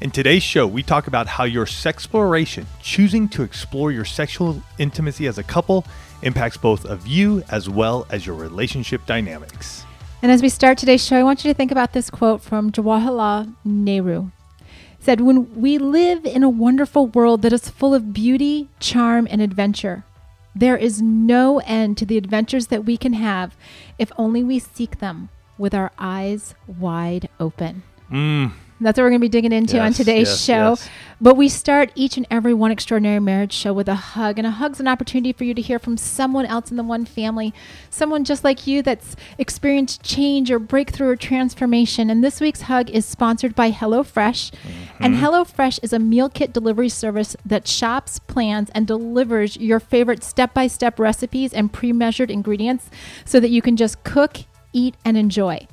In 0.00 0.10
today's 0.10 0.42
show, 0.42 0.66
we 0.66 0.82
talk 0.82 1.08
about 1.08 1.26
how 1.26 1.44
your 1.44 1.66
sexploration, 1.66 2.64
choosing 2.80 3.28
to 3.28 3.42
explore 3.42 3.92
your 3.92 4.06
sexual 4.06 4.62
intimacy 4.78 5.26
as 5.26 5.36
a 5.36 5.42
couple, 5.42 5.84
impacts 6.22 6.56
both 6.56 6.86
of 6.86 7.06
you 7.06 7.42
as 7.50 7.68
well 7.68 8.06
as 8.08 8.24
your 8.24 8.34
relationship 8.34 9.04
dynamics. 9.04 9.84
And 10.22 10.32
as 10.32 10.40
we 10.40 10.48
start 10.48 10.78
today's 10.78 11.04
show, 11.04 11.18
I 11.18 11.22
want 11.22 11.44
you 11.44 11.50
to 11.50 11.54
think 11.54 11.70
about 11.70 11.92
this 11.92 12.08
quote 12.08 12.40
from 12.40 12.72
Jawaharlal 12.72 13.54
Nehru. 13.62 14.30
It 14.60 15.04
said, 15.04 15.20
When 15.20 15.54
we 15.60 15.76
live 15.76 16.24
in 16.24 16.42
a 16.42 16.48
wonderful 16.48 17.08
world 17.08 17.42
that 17.42 17.52
is 17.52 17.68
full 17.68 17.92
of 17.92 18.14
beauty, 18.14 18.70
charm, 18.80 19.28
and 19.30 19.42
adventure, 19.42 20.04
there 20.54 20.78
is 20.78 21.02
no 21.02 21.58
end 21.66 21.98
to 21.98 22.06
the 22.06 22.16
adventures 22.16 22.68
that 22.68 22.86
we 22.86 22.96
can 22.96 23.12
have 23.12 23.54
if 23.98 24.10
only 24.16 24.42
we 24.42 24.60
seek 24.60 25.00
them 25.00 25.28
with 25.58 25.74
our 25.74 25.92
eyes 25.98 26.54
wide 26.66 27.28
open. 27.38 27.82
Mm, 28.10 28.52
That's 28.80 28.96
what 28.96 29.04
we're 29.04 29.10
going 29.10 29.20
to 29.20 29.24
be 29.24 29.28
digging 29.28 29.52
into 29.52 29.78
on 29.78 29.92
today's 29.92 30.28
yes, 30.28 30.40
show. 30.40 30.70
yes. 30.70 30.88
But 31.20 31.36
we 31.36 31.50
start 31.50 31.92
each 31.94 32.16
and 32.16 32.26
every 32.30 32.54
one 32.54 32.70
extraordinary 32.70 33.20
marriage 33.20 33.52
show 33.52 33.74
with 33.74 33.88
a 33.88 33.94
hug. 33.94 34.38
And 34.38 34.46
a 34.46 34.52
hug's 34.52 34.80
an 34.80 34.88
opportunity 34.88 35.34
for 35.34 35.44
you 35.44 35.52
to 35.52 35.60
hear 35.60 35.78
from 35.78 35.98
someone 35.98 36.46
else 36.46 36.70
in 36.70 36.78
the 36.78 36.82
one 36.82 37.04
family, 37.04 37.52
someone 37.90 38.24
just 38.24 38.42
like 38.42 38.66
you 38.66 38.80
that's 38.80 39.16
experienced 39.36 40.02
change 40.02 40.50
or 40.50 40.58
breakthrough 40.58 41.08
or 41.08 41.16
transformation. 41.16 42.08
And 42.08 42.24
this 42.24 42.40
week's 42.40 42.62
hug 42.62 42.88
is 42.88 43.04
sponsored 43.04 43.54
by 43.54 43.70
HelloFresh. 43.70 44.52
And 44.98 45.14
Mm-hmm. 45.14 45.24
HelloFresh 45.24 45.80
is 45.82 45.92
a 45.92 45.98
meal 45.98 46.28
kit 46.28 46.52
delivery 46.52 46.88
service 46.88 47.36
that 47.44 47.66
shops, 47.66 48.18
plans, 48.18 48.70
and 48.74 48.86
delivers 48.86 49.56
your 49.56 49.80
favorite 49.80 50.22
step 50.22 50.54
by 50.54 50.66
step 50.68 50.98
recipes 50.98 51.52
and 51.52 51.72
pre 51.72 51.92
measured 51.92 52.30
ingredients 52.30 52.90
so 53.24 53.40
that 53.40 53.50
you 53.50 53.60
can 53.60 53.76
just 53.76 54.02
cook, 54.04 54.38
eat, 54.72 54.94
and 55.04 55.16
enjoy. 55.16 55.66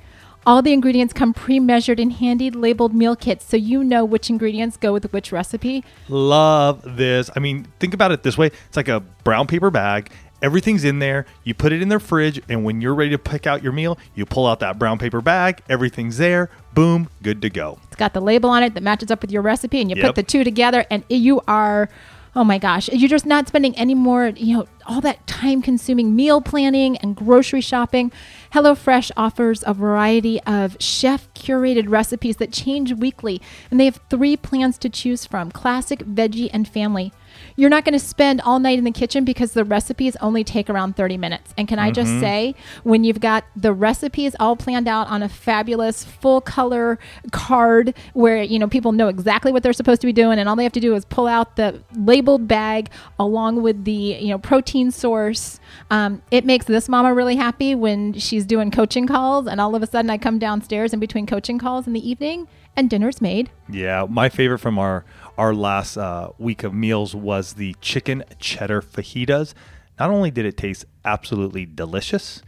All 0.48 0.62
the 0.62 0.72
ingredients 0.72 1.14
come 1.14 1.34
pre 1.34 1.60
measured 1.60 2.00
in 2.00 2.10
handy 2.10 2.50
labeled 2.50 2.96
meal 2.96 3.18
kits 3.18 3.44
so 3.46 3.58
you 3.58 3.84
know 3.84 4.06
which 4.06 4.30
ingredients 4.30 4.78
go 4.78 4.94
with 4.94 5.12
which 5.12 5.34
recipe. 5.34 5.84
love 6.08 6.82
this. 6.96 7.30
I 7.36 7.40
mean, 7.40 7.68
think 7.82 7.94
about 7.94 8.14
it 8.14 8.24
this 8.24 8.38
way 8.38 8.48
it's 8.48 8.78
like 8.78 8.88
a 8.88 9.02
brown 9.26 9.48
paper 9.48 9.70
bag. 9.70 10.10
Everything's 10.42 10.86
in 10.86 11.00
there. 11.00 11.26
You 11.44 11.54
put 11.54 11.74
it 11.74 11.82
in 11.82 11.90
their 11.90 12.00
fridge, 12.00 12.40
and 12.48 12.64
when 12.64 12.80
you're 12.80 12.94
ready 12.96 13.10
to 13.10 13.18
pick 13.18 13.46
out 13.46 13.62
your 13.62 13.74
meal, 13.74 13.98
you 14.16 14.26
pull 14.26 14.46
out 14.48 14.60
that 14.62 14.80
brown 14.80 15.00
paper 15.00 15.20
bag. 15.20 15.62
Everything's 15.68 16.18
there. 16.18 16.50
Boom, 16.74 17.10
good 17.24 17.42
to 17.42 17.50
go. 17.50 17.80
It's 17.88 17.96
got 17.98 18.14
the 18.14 18.22
label 18.22 18.50
on 18.52 18.64
it 18.64 18.74
that 18.76 18.84
matches 18.84 19.12
up 19.12 19.22
with 19.22 19.32
your 19.32 19.42
recipe, 19.42 19.82
and 19.82 19.90
you 19.90 19.98
Yep. 19.98 20.06
put 20.06 20.16
the 20.16 20.24
two 20.24 20.44
together, 20.46 20.86
and 20.92 21.04
you 21.10 21.42
are, 21.48 21.90
oh 22.36 22.44
my 22.44 22.58
gosh, 22.58 22.90
you're 22.90 23.10
just 23.10 23.26
not 23.26 23.48
spending 23.48 23.76
any 23.76 23.96
more, 23.96 24.28
you 24.28 24.58
know, 24.58 24.68
all 24.86 25.02
that 25.02 25.26
time 25.28 25.62
consuming 25.62 26.16
meal 26.16 26.42
planning 26.42 26.98
and 26.98 27.16
grocery 27.16 27.62
shopping. 27.62 28.12
HelloFresh 28.54 29.12
offers 29.18 29.64
a 29.66 29.74
variety 29.74 30.42
of 30.44 30.78
chef 30.80 31.32
curated 31.34 31.90
recipes 31.90 32.38
that 32.38 32.52
change 32.52 32.94
weekly, 32.94 33.42
and 33.70 33.80
they 33.80 33.86
have 33.86 34.00
three 34.10 34.38
plans 34.38 34.78
to 34.80 34.90
choose 34.90 35.26
from 35.26 35.52
classic, 35.52 36.00
veggie, 36.00 36.50
and 36.54 36.68
family. 36.68 37.12
You're 37.56 37.70
not 37.70 37.86
going 37.86 37.94
to 37.94 38.00
spend 38.00 38.42
all 38.42 38.60
night 38.60 38.78
in 38.78 38.84
the 38.84 38.92
kitchen 38.92 39.26
because 39.26 39.54
the 39.54 39.64
recipes 39.64 40.16
only 40.22 40.44
take 40.44 40.70
around 40.70 40.96
30 40.96 41.18
minutes. 41.18 41.54
And 41.58 41.68
can 41.68 41.80
I 41.80 41.92
just 41.92 42.20
say, 42.20 42.56
when 42.84 43.04
you've 43.04 43.20
got 43.20 43.46
the 43.56 43.74
recipes 43.74 44.36
all 44.40 44.56
planned 44.56 44.88
out 44.88 45.08
on 45.08 45.24
a 45.24 45.30
fabulous 45.30 46.04
full 46.04 46.42
color 46.42 47.00
card 47.32 47.94
where, 48.14 48.42
you 48.42 48.60
know, 48.60 48.68
people 48.68 48.92
know 48.92 49.08
exactly 49.08 49.52
what 49.52 49.64
they're 49.64 49.74
supposed 49.74 50.02
to 50.02 50.08
be 50.08 50.14
doing 50.14 50.40
and 50.40 50.48
all 50.48 50.56
they 50.56 50.64
have 50.64 50.74
to 50.74 50.80
do 50.80 50.96
is 50.96 51.06
pull 51.06 51.28
out 51.28 51.56
the 51.56 51.82
labeled 51.96 52.48
bag 52.48 52.90
along 53.20 53.62
with 53.62 53.86
the, 53.86 53.92
you 53.92 54.30
know, 54.30 54.38
protein 54.38 54.92
source. 54.92 55.60
Um, 55.90 56.22
it 56.32 56.46
makes 56.46 56.66
this 56.66 56.88
mama 56.88 57.14
really 57.14 57.36
happy 57.36 57.76
when 57.76 58.14
she's 58.14 58.46
doing 58.46 58.72
coaching 58.72 59.08
calls 59.08 59.48
and 59.48 59.60
all 59.60 59.76
of 59.76 59.84
a 59.84 59.88
sudden 59.88 60.10
I 60.10 60.18
come 60.18 60.40
downstairs 60.40 60.94
in 60.94 61.00
between 61.00 61.26
coaching 61.26 61.60
calls 61.60 61.88
in 61.88 61.94
the 61.94 62.10
evening 62.10 62.48
and 62.78 62.90
dinner's 62.90 63.20
made. 63.20 63.50
Yeah, 63.68 64.06
my 64.08 64.30
favorite 64.30 64.60
from 64.60 64.78
our 64.78 65.04
our 65.38 65.54
last 65.54 65.98
uh, 65.98 66.30
week 66.38 66.64
of 66.64 66.74
meals 66.74 67.16
was 67.16 67.54
the 67.54 67.76
chicken 67.82 68.24
cheddar 68.40 68.82
fajitas. 68.82 69.54
Not 70.00 70.10
only 70.10 70.32
did 70.32 70.46
it 70.46 70.58
taste 70.58 70.86
absolutely 71.06 71.66
delicious, 71.66 72.42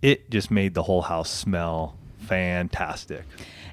it 0.00 0.30
just 0.30 0.50
made 0.50 0.74
the 0.74 0.84
whole 0.84 1.02
house 1.02 1.30
smell 1.30 1.96
fantastic. 2.18 3.24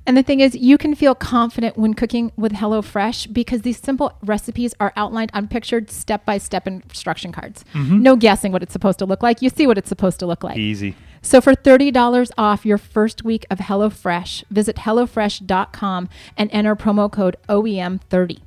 And 0.06 0.18
the 0.18 0.24
thing 0.24 0.40
is, 0.40 0.56
you 0.56 0.78
can 0.78 0.96
feel 0.96 1.14
confident 1.14 1.78
when 1.78 1.94
cooking 1.94 2.32
with 2.36 2.54
HelloFresh 2.54 3.32
because 3.32 3.62
these 3.62 3.78
simple 3.78 4.14
recipes 4.24 4.74
are 4.80 4.92
outlined 4.96 5.30
on 5.34 5.48
pictured 5.48 5.92
step 5.92 6.26
by 6.26 6.38
step 6.38 6.66
instruction 6.66 7.32
cards. 7.32 7.64
No 8.02 8.16
guessing 8.16 8.52
what 8.52 8.64
it's 8.64 8.74
supposed 8.74 8.98
to 9.00 9.06
look 9.06 9.22
like. 9.22 9.42
You 9.42 9.50
see 9.50 9.68
what 9.68 9.78
it's 9.78 9.90
supposed 9.90 10.20
to 10.20 10.26
look 10.26 10.44
like. 10.44 10.58
Easy. 10.58 10.96
So 11.22 11.42
for 11.42 11.54
$30 11.54 12.32
off 12.38 12.66
your 12.66 12.78
first 12.78 13.24
week 13.24 13.46
of 13.52 13.60
HelloFresh, 13.60 14.46
visit 14.50 14.78
HelloFresh.com 14.78 16.10
and 16.38 16.50
enter 16.52 16.76
promo 16.76 17.12
code 17.12 17.36
E 17.44 17.48
OEM30. 17.50 18.40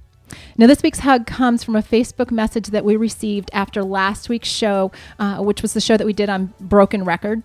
Now, 0.57 0.67
this 0.67 0.83
week's 0.83 1.01
hug 1.01 1.27
comes 1.27 1.65
from 1.65 1.77
a 1.77 1.83
Facebook 1.83 2.31
message 2.31 2.69
that 2.69 2.85
we 2.85 2.97
received 2.97 3.51
after 3.53 3.83
last 3.83 4.29
week's 4.29 4.49
show, 4.49 4.93
uh, 5.19 5.39
which 5.39 5.63
was 5.63 5.75
the 5.75 5.81
show 5.81 5.97
that 5.97 6.07
we 6.07 6.13
did 6.13 6.29
on 6.29 6.53
Broken 6.61 7.05
Record. 7.05 7.43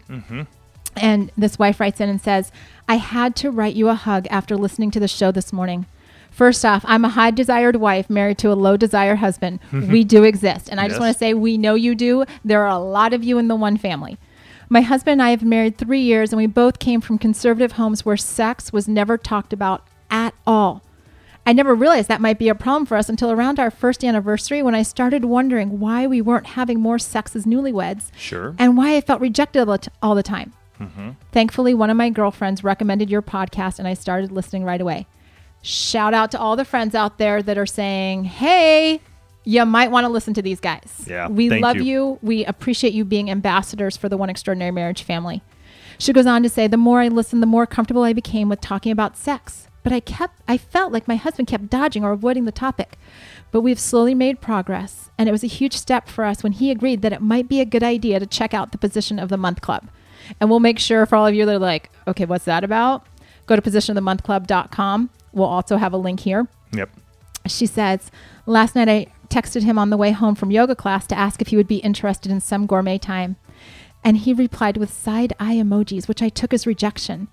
And 0.95 1.31
this 1.37 1.59
wife 1.59 1.79
writes 1.79 1.99
in 1.99 2.09
and 2.09 2.19
says, 2.21 2.51
I 2.87 2.95
had 2.95 3.35
to 3.37 3.51
write 3.51 3.75
you 3.75 3.89
a 3.89 3.93
hug 3.93 4.27
after 4.29 4.55
listening 4.55 4.91
to 4.91 4.99
the 4.99 5.07
show 5.07 5.31
this 5.31 5.53
morning. 5.53 5.85
First 6.31 6.63
off, 6.65 6.83
I'm 6.87 7.05
a 7.05 7.09
high 7.09 7.31
desired 7.31 7.77
wife 7.77 8.09
married 8.09 8.37
to 8.39 8.51
a 8.51 8.53
low 8.53 8.77
desire 8.77 9.15
husband. 9.15 9.59
we 9.71 10.03
do 10.03 10.23
exist. 10.23 10.69
And 10.69 10.79
I 10.79 10.87
just 10.87 10.99
want 10.99 11.13
to 11.13 11.17
say, 11.17 11.33
we 11.33 11.57
know 11.57 11.75
you 11.75 11.95
do. 11.95 12.25
There 12.43 12.61
are 12.61 12.69
a 12.69 12.79
lot 12.79 13.13
of 13.13 13.23
you 13.23 13.37
in 13.37 13.47
the 13.47 13.55
one 13.55 13.77
family. 13.77 14.17
My 14.69 14.81
husband 14.81 15.13
and 15.13 15.23
I 15.23 15.29
have 15.29 15.43
married 15.43 15.77
three 15.77 16.01
years, 16.01 16.31
and 16.31 16.37
we 16.37 16.45
both 16.45 16.79
came 16.79 16.99
from 16.99 17.17
conservative 17.17 17.73
homes 17.73 18.05
where 18.05 18.17
sex 18.17 18.73
was 18.73 18.87
never 18.87 19.17
talked 19.17 19.53
about 19.53 19.87
at 20.11 20.33
all. 20.45 20.83
I 21.47 21.53
never 21.53 21.73
realized 21.73 22.09
that 22.09 22.19
might 22.21 22.37
be 22.37 22.49
a 22.49 22.55
problem 22.55 22.85
for 22.85 22.97
us 22.97 23.07
until 23.09 23.31
around 23.31 23.57
our 23.59 23.71
first 23.71 24.03
anniversary 24.03 24.61
when 24.61 24.75
I 24.75 24.83
started 24.83 25.23
wondering 25.25 25.79
why 25.79 26.05
we 26.05 26.21
weren't 26.21 26.45
having 26.47 26.79
more 26.79 26.99
sex 26.99 27.35
as 27.35 27.45
newlyweds 27.45 28.11
Sure. 28.17 28.53
and 28.59 28.75
why 28.77 28.95
I 28.97 29.01
felt 29.01 29.21
rejected 29.21 29.61
all 29.61 29.65
the 29.65 29.77
t- 29.77 29.91
all 30.03 30.13
the 30.13 30.23
time. 30.23 30.51
Mm-hmm. 30.79 31.11
Thankfully, 31.31 31.73
one 31.73 31.89
of 31.89 31.97
my 31.97 32.09
girlfriends 32.09 32.63
recommended 32.63 33.09
your 33.09 33.21
podcast 33.21 33.79
and 33.79 33.87
I 33.87 33.93
started 33.93 34.31
listening 34.31 34.63
right 34.65 34.81
away. 34.81 35.07
Shout 35.61 36.13
out 36.13 36.31
to 36.31 36.39
all 36.39 36.55
the 36.57 36.65
friends 36.65 36.93
out 36.93 37.17
there 37.17 37.41
that 37.41 37.57
are 37.57 37.65
saying, 37.65 38.25
hey, 38.25 38.99
you 39.45 39.65
might 39.65 39.89
want 39.89 40.03
to 40.03 40.09
listen 40.09 40.33
to 40.33 40.41
these 40.41 40.59
guys. 40.59 41.05
Yeah, 41.07 41.29
We 41.29 41.49
love 41.49 41.77
you. 41.77 41.83
you. 41.83 42.19
We 42.21 42.43
appreciate 42.45 42.93
you 42.93 43.05
being 43.05 43.31
ambassadors 43.31 43.95
for 43.95 44.09
the 44.09 44.17
One 44.17 44.29
Extraordinary 44.29 44.71
Marriage 44.71 45.03
family. 45.03 45.41
She 45.97 46.11
goes 46.13 46.25
on 46.27 46.43
to 46.43 46.49
say, 46.49 46.67
the 46.67 46.75
more 46.77 46.99
I 46.99 47.07
listened, 47.07 47.41
the 47.41 47.47
more 47.47 47.65
comfortable 47.65 48.03
I 48.03 48.11
became 48.13 48.49
with 48.49 48.59
talking 48.61 48.91
about 48.91 49.15
sex. 49.17 49.67
But 49.87 49.95
I 49.95 50.01
kept, 50.01 50.41
I 50.49 50.57
felt 50.57 50.91
like 50.91 51.07
my 51.07 51.15
husband 51.15 51.47
kept 51.47 51.69
dodging 51.69 52.03
or 52.03 52.11
avoiding 52.11 52.43
the 52.43 52.51
topic. 52.51 52.99
But 53.51 53.61
we've 53.61 53.79
slowly 53.79 54.13
made 54.13 54.41
progress, 54.41 55.11
and 55.17 55.29
it 55.29 55.31
was 55.31 55.45
a 55.45 55.47
huge 55.47 55.77
step 55.77 56.09
for 56.09 56.25
us 56.25 56.43
when 56.43 56.51
he 56.51 56.71
agreed 56.71 57.01
that 57.03 57.13
it 57.13 57.21
might 57.21 57.47
be 57.47 57.61
a 57.61 57.65
good 57.65 57.83
idea 57.83 58.19
to 58.19 58.25
check 58.25 58.53
out 58.53 58.73
the 58.73 58.77
Position 58.77 59.17
of 59.17 59.29
the 59.29 59.37
Month 59.37 59.61
Club. 59.61 59.87
And 60.41 60.49
we'll 60.49 60.59
make 60.59 60.77
sure 60.77 61.05
for 61.05 61.15
all 61.15 61.25
of 61.25 61.33
you 61.33 61.45
that 61.45 61.55
are 61.55 61.57
like, 61.57 61.89
okay, 62.05 62.25
what's 62.25 62.43
that 62.43 62.65
about? 62.65 63.05
Go 63.45 63.55
to 63.55 63.61
positionofthemonthclub.com. 63.61 65.09
We'll 65.31 65.47
also 65.47 65.77
have 65.77 65.93
a 65.93 65.97
link 65.97 66.19
here. 66.19 66.49
Yep. 66.73 66.89
She 67.45 67.65
says, 67.65 68.11
Last 68.45 68.75
night 68.75 68.89
I 68.89 69.07
texted 69.29 69.63
him 69.63 69.79
on 69.79 69.89
the 69.89 69.95
way 69.95 70.11
home 70.11 70.35
from 70.35 70.51
yoga 70.51 70.75
class 70.75 71.07
to 71.07 71.17
ask 71.17 71.41
if 71.41 71.47
he 71.47 71.55
would 71.55 71.65
be 71.65 71.77
interested 71.77 72.29
in 72.29 72.41
some 72.41 72.65
gourmet 72.65 72.97
time. 72.97 73.37
And 74.03 74.17
he 74.17 74.33
replied 74.33 74.75
with 74.75 74.91
side 74.91 75.31
eye 75.39 75.55
emojis, 75.55 76.09
which 76.09 76.21
I 76.21 76.27
took 76.27 76.53
as 76.53 76.67
rejection. 76.67 77.29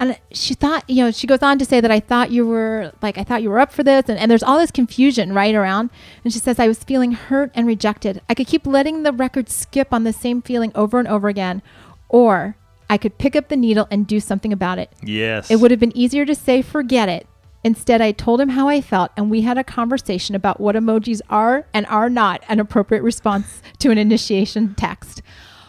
And 0.00 0.18
she 0.32 0.54
thought, 0.54 0.88
you 0.88 1.04
know, 1.04 1.10
she 1.10 1.26
goes 1.26 1.42
on 1.42 1.58
to 1.58 1.64
say 1.64 1.80
that 1.80 1.90
I 1.90 2.00
thought 2.00 2.30
you 2.30 2.46
were 2.46 2.92
like, 3.00 3.16
I 3.16 3.24
thought 3.24 3.42
you 3.42 3.50
were 3.50 3.60
up 3.60 3.72
for 3.72 3.82
this. 3.82 4.08
And, 4.08 4.18
and 4.18 4.30
there's 4.30 4.42
all 4.42 4.58
this 4.58 4.70
confusion 4.70 5.32
right 5.32 5.54
around. 5.54 5.90
And 6.24 6.32
she 6.32 6.38
says, 6.38 6.58
I 6.58 6.68
was 6.68 6.82
feeling 6.82 7.12
hurt 7.12 7.50
and 7.54 7.66
rejected. 7.66 8.20
I 8.28 8.34
could 8.34 8.46
keep 8.46 8.66
letting 8.66 9.02
the 9.02 9.12
record 9.12 9.48
skip 9.48 9.92
on 9.92 10.04
the 10.04 10.12
same 10.12 10.42
feeling 10.42 10.72
over 10.74 10.98
and 10.98 11.08
over 11.08 11.28
again, 11.28 11.62
or 12.08 12.56
I 12.90 12.98
could 12.98 13.18
pick 13.18 13.36
up 13.36 13.48
the 13.48 13.56
needle 13.56 13.86
and 13.90 14.06
do 14.06 14.20
something 14.20 14.52
about 14.52 14.78
it. 14.78 14.90
Yes. 15.02 15.50
It 15.50 15.56
would 15.56 15.70
have 15.70 15.80
been 15.80 15.96
easier 15.96 16.24
to 16.26 16.34
say, 16.34 16.60
forget 16.60 17.08
it. 17.08 17.26
Instead, 17.62 18.02
I 18.02 18.12
told 18.12 18.42
him 18.42 18.50
how 18.50 18.68
I 18.68 18.82
felt, 18.82 19.10
and 19.16 19.30
we 19.30 19.40
had 19.40 19.56
a 19.56 19.64
conversation 19.64 20.34
about 20.34 20.60
what 20.60 20.76
emojis 20.76 21.22
are 21.30 21.66
and 21.72 21.86
are 21.86 22.10
not 22.10 22.42
an 22.46 22.60
appropriate 22.60 23.02
response 23.02 23.62
to 23.78 23.90
an 23.90 23.96
initiation 23.96 24.74
text. 24.74 25.22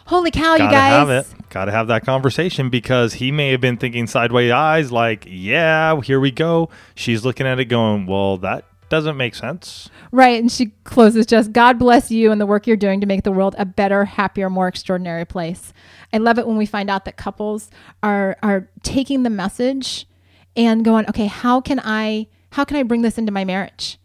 Holy 0.06 0.32
cow, 0.32 0.54
you 0.54 0.60
Gotta 0.60 0.72
guys. 0.72 0.92
have 0.92 1.10
it. 1.10 1.28
Gotta 1.50 1.72
have 1.72 1.88
that 1.88 2.06
conversation 2.06 2.70
because 2.70 3.14
he 3.16 3.32
may 3.32 3.52
have 3.52 3.62
been 3.62 3.78
thinking 3.78 4.08
sideways 4.08 4.52
eyes, 4.52 4.92
like, 4.92 5.26
yeah, 5.28 6.00
here 6.02 6.20
we 6.20 6.32
go. 6.32 6.70
She's 6.96 7.24
looking 7.24 7.48
at 7.48 7.60
it 7.60 7.66
going, 7.66 8.06
well, 8.06 8.38
that 8.38 8.66
doesn't 8.90 9.18
make 9.18 9.36
sense. 9.36 9.90
Right. 10.12 10.40
And 10.40 10.52
she 10.52 10.68
closes 10.84 11.26
just 11.26 11.52
God 11.52 11.80
bless 11.80 12.12
you 12.12 12.32
and 12.32 12.40
the 12.40 12.46
work 12.46 12.68
you're 12.68 12.78
doing 12.78 13.02
to 13.02 13.08
make 13.08 13.24
the 13.24 13.32
world 13.32 13.56
a 13.58 13.66
better, 13.66 14.06
happier, 14.06 14.50
more 14.50 14.68
extraordinary 14.68 15.26
place. 15.26 15.74
I 16.14 16.18
love 16.18 16.38
it 16.38 16.48
when 16.48 16.58
we 16.58 16.66
find 16.66 16.90
out 16.90 17.06
that 17.06 17.18
couples 17.18 17.70
are 18.04 18.38
are 18.44 18.70
taking 18.84 19.24
the 19.24 19.30
message 19.30 20.08
and 20.56 20.86
going, 20.86 21.08
okay, 21.10 21.26
how 21.26 21.62
can 21.62 21.80
I 21.84 22.28
how 22.52 22.64
can 22.64 22.78
I 22.78 22.84
bring 22.84 23.02
this 23.02 23.18
into 23.18 23.32
my 23.32 23.44
marriage? 23.44 23.98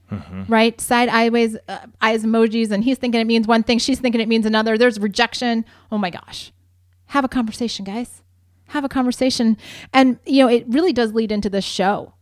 Right? 0.48 0.80
Side 0.80 1.08
eyeways, 1.08 1.56
uh, 1.68 1.86
eyes 2.00 2.24
emojis, 2.24 2.70
and 2.70 2.82
he's 2.84 2.98
thinking 2.98 3.20
it 3.20 3.26
means 3.26 3.46
one 3.46 3.62
thing, 3.62 3.78
she's 3.78 4.00
thinking 4.00 4.20
it 4.20 4.28
means 4.28 4.46
another. 4.46 4.76
There's 4.76 4.98
rejection. 4.98 5.64
Oh 5.90 5.98
my 5.98 6.10
gosh. 6.10 6.52
Have 7.06 7.24
a 7.24 7.28
conversation, 7.28 7.84
guys. 7.84 8.22
Have 8.68 8.84
a 8.84 8.88
conversation. 8.88 9.56
And, 9.92 10.18
you 10.26 10.44
know, 10.44 10.48
it 10.48 10.64
really 10.68 10.92
does 10.92 11.12
lead 11.12 11.32
into 11.32 11.50
this 11.50 11.64
show 11.64 12.14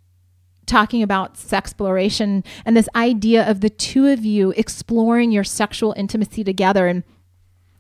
talking 0.69 1.03
about 1.03 1.37
sex 1.37 1.71
exploration 1.71 2.45
and 2.65 2.77
this 2.77 2.89
idea 2.95 3.49
of 3.49 3.61
the 3.61 3.71
two 3.71 4.07
of 4.07 4.25
you 4.25 4.53
exploring 4.57 5.33
your 5.33 5.45
sexual 5.45 5.95
intimacy 5.97 6.45
together 6.45 6.87
and 6.87 7.03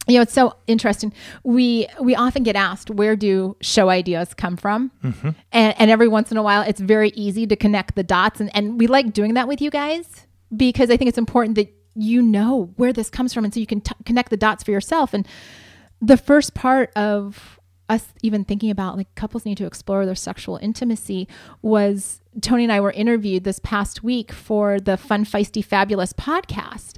you 0.08 0.16
know 0.16 0.22
it's 0.22 0.32
so 0.32 0.56
interesting. 0.66 1.12
We 1.44 1.86
we 2.00 2.14
often 2.14 2.42
get 2.42 2.56
asked 2.56 2.90
where 2.90 3.14
do 3.14 3.56
show 3.60 3.90
ideas 3.90 4.34
come 4.34 4.56
from? 4.56 4.90
Mm-hmm. 5.04 5.30
And, 5.52 5.74
and 5.78 5.90
every 5.90 6.08
once 6.08 6.30
in 6.30 6.36
a 6.36 6.42
while 6.42 6.62
it's 6.62 6.80
very 6.80 7.10
easy 7.10 7.46
to 7.46 7.56
connect 7.56 7.94
the 7.94 8.02
dots. 8.02 8.40
And, 8.40 8.50
and 8.54 8.80
we 8.80 8.86
like 8.86 9.12
doing 9.12 9.34
that 9.34 9.46
with 9.48 9.60
you 9.60 9.70
guys 9.70 10.26
because 10.56 10.90
i 10.90 10.96
think 10.96 11.10
it's 11.10 11.18
important 11.18 11.56
that 11.56 11.70
you 11.94 12.22
know 12.22 12.72
where 12.76 12.92
this 12.92 13.10
comes 13.10 13.34
from 13.34 13.44
and 13.44 13.52
so 13.52 13.60
you 13.60 13.66
can 13.66 13.80
t- 13.80 13.94
connect 14.06 14.30
the 14.30 14.36
dots 14.36 14.62
for 14.62 14.70
yourself. 14.70 15.12
And 15.12 15.26
the 16.00 16.16
first 16.16 16.54
part 16.54 16.92
of 16.96 17.58
us 17.88 18.12
even 18.22 18.44
thinking 18.44 18.70
about 18.70 18.96
like 18.96 19.12
couples 19.14 19.44
need 19.44 19.56
to 19.56 19.66
explore 19.66 20.06
their 20.06 20.14
sexual 20.14 20.58
intimacy 20.58 21.26
was 21.62 22.20
Tony 22.40 22.64
and 22.64 22.72
I 22.72 22.80
were 22.80 22.92
interviewed 22.92 23.44
this 23.44 23.58
past 23.58 24.04
week 24.04 24.30
for 24.30 24.78
the 24.78 24.96
Fun 24.96 25.24
Feisty 25.24 25.64
Fabulous 25.64 26.12
podcast. 26.12 26.96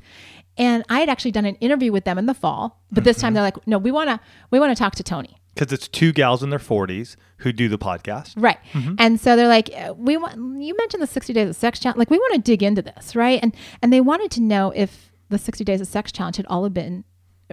And 0.60 0.84
I 0.90 1.00
had 1.00 1.08
actually 1.08 1.30
done 1.30 1.46
an 1.46 1.54
interview 1.56 1.90
with 1.90 2.04
them 2.04 2.18
in 2.18 2.26
the 2.26 2.34
fall, 2.34 2.82
but 2.92 3.02
this 3.02 3.16
time 3.16 3.32
they're 3.32 3.42
like, 3.42 3.66
"No, 3.66 3.78
we 3.78 3.90
want 3.90 4.10
to 4.10 4.20
we 4.50 4.60
want 4.60 4.76
to 4.76 4.78
talk 4.78 4.94
to 4.96 5.02
Tony." 5.02 5.40
Because 5.54 5.72
it's 5.72 5.88
two 5.88 6.12
gals 6.12 6.42
in 6.42 6.50
their 6.50 6.60
40s 6.60 7.16
who 7.38 7.50
do 7.50 7.68
the 7.68 7.78
podcast. 7.78 8.34
Right. 8.36 8.58
And 8.98 9.18
so 9.18 9.34
they're 9.36 9.48
like, 9.48 9.70
uh, 9.74 9.94
we 9.96 10.16
want 10.18 10.36
you 10.62 10.76
mentioned 10.76 11.02
the 11.02 11.06
60 11.06 11.32
days 11.32 11.48
of 11.48 11.56
sex 11.56 11.80
challenge. 11.80 11.98
Like 11.98 12.10
we 12.10 12.18
want 12.18 12.34
to 12.34 12.40
dig 12.40 12.62
into 12.62 12.82
this, 12.82 13.16
right? 13.16 13.40
And 13.42 13.56
and 13.80 13.90
they 13.90 14.02
wanted 14.02 14.30
to 14.32 14.42
know 14.42 14.70
if 14.76 15.10
the 15.30 15.38
60 15.38 15.64
days 15.64 15.80
of 15.80 15.88
sex 15.88 16.12
challenge 16.12 16.36
had 16.36 16.46
all 16.46 16.68
been 16.68 17.04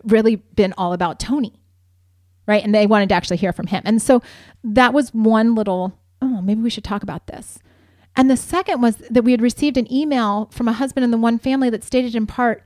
really 0.04 0.36
been 0.36 0.74
all 0.78 0.92
about 0.92 1.18
Tony. 1.18 1.54
Right? 2.46 2.64
And 2.64 2.76
they 2.76 2.88
wanted 2.88 3.10
to 3.10 3.16
actually 3.16 3.38
hear 3.38 3.54
from 3.54 3.68
him. 3.68 3.84
And 3.86 4.02
so 4.02 4.22
that 4.64 4.94
was 4.94 5.14
one 5.14 5.56
little, 5.56 5.98
oh, 6.22 6.42
maybe 6.42 6.62
we 6.62 6.70
should 6.70 6.84
talk 6.84 7.04
about 7.04 7.28
this. 7.28 7.60
And 8.18 8.30
the 8.30 8.38
second 8.38 8.82
was 8.82 8.98
that 9.10 9.24
we 9.24 9.32
had 9.32 9.42
received 9.42 9.78
an 9.78 9.92
email 9.92 10.50
from 10.52 10.68
a 10.68 10.74
husband 10.74 11.04
in 11.04 11.12
the 11.12 11.18
one 11.18 11.40
family 11.40 11.70
that 11.70 11.84
stated 11.84 12.16
in 12.16 12.26
part, 12.26 12.64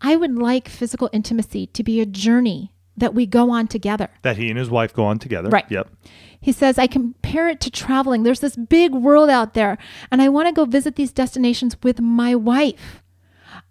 I 0.00 0.16
would 0.16 0.34
like 0.36 0.68
physical 0.68 1.10
intimacy 1.12 1.66
to 1.68 1.82
be 1.82 2.00
a 2.00 2.06
journey 2.06 2.72
that 2.96 3.14
we 3.14 3.26
go 3.26 3.50
on 3.50 3.66
together. 3.66 4.08
That 4.22 4.36
he 4.36 4.48
and 4.48 4.58
his 4.58 4.70
wife 4.70 4.94
go 4.94 5.04
on 5.04 5.18
together. 5.18 5.50
Right. 5.50 5.70
Yep. 5.70 5.90
He 6.40 6.52
says, 6.52 6.78
I 6.78 6.86
compare 6.86 7.48
it 7.48 7.60
to 7.60 7.70
traveling. 7.70 8.22
There's 8.22 8.40
this 8.40 8.56
big 8.56 8.94
world 8.94 9.30
out 9.30 9.54
there, 9.54 9.78
and 10.10 10.22
I 10.22 10.28
want 10.28 10.48
to 10.48 10.52
go 10.52 10.64
visit 10.64 10.96
these 10.96 11.12
destinations 11.12 11.76
with 11.82 12.00
my 12.00 12.34
wife. 12.34 13.02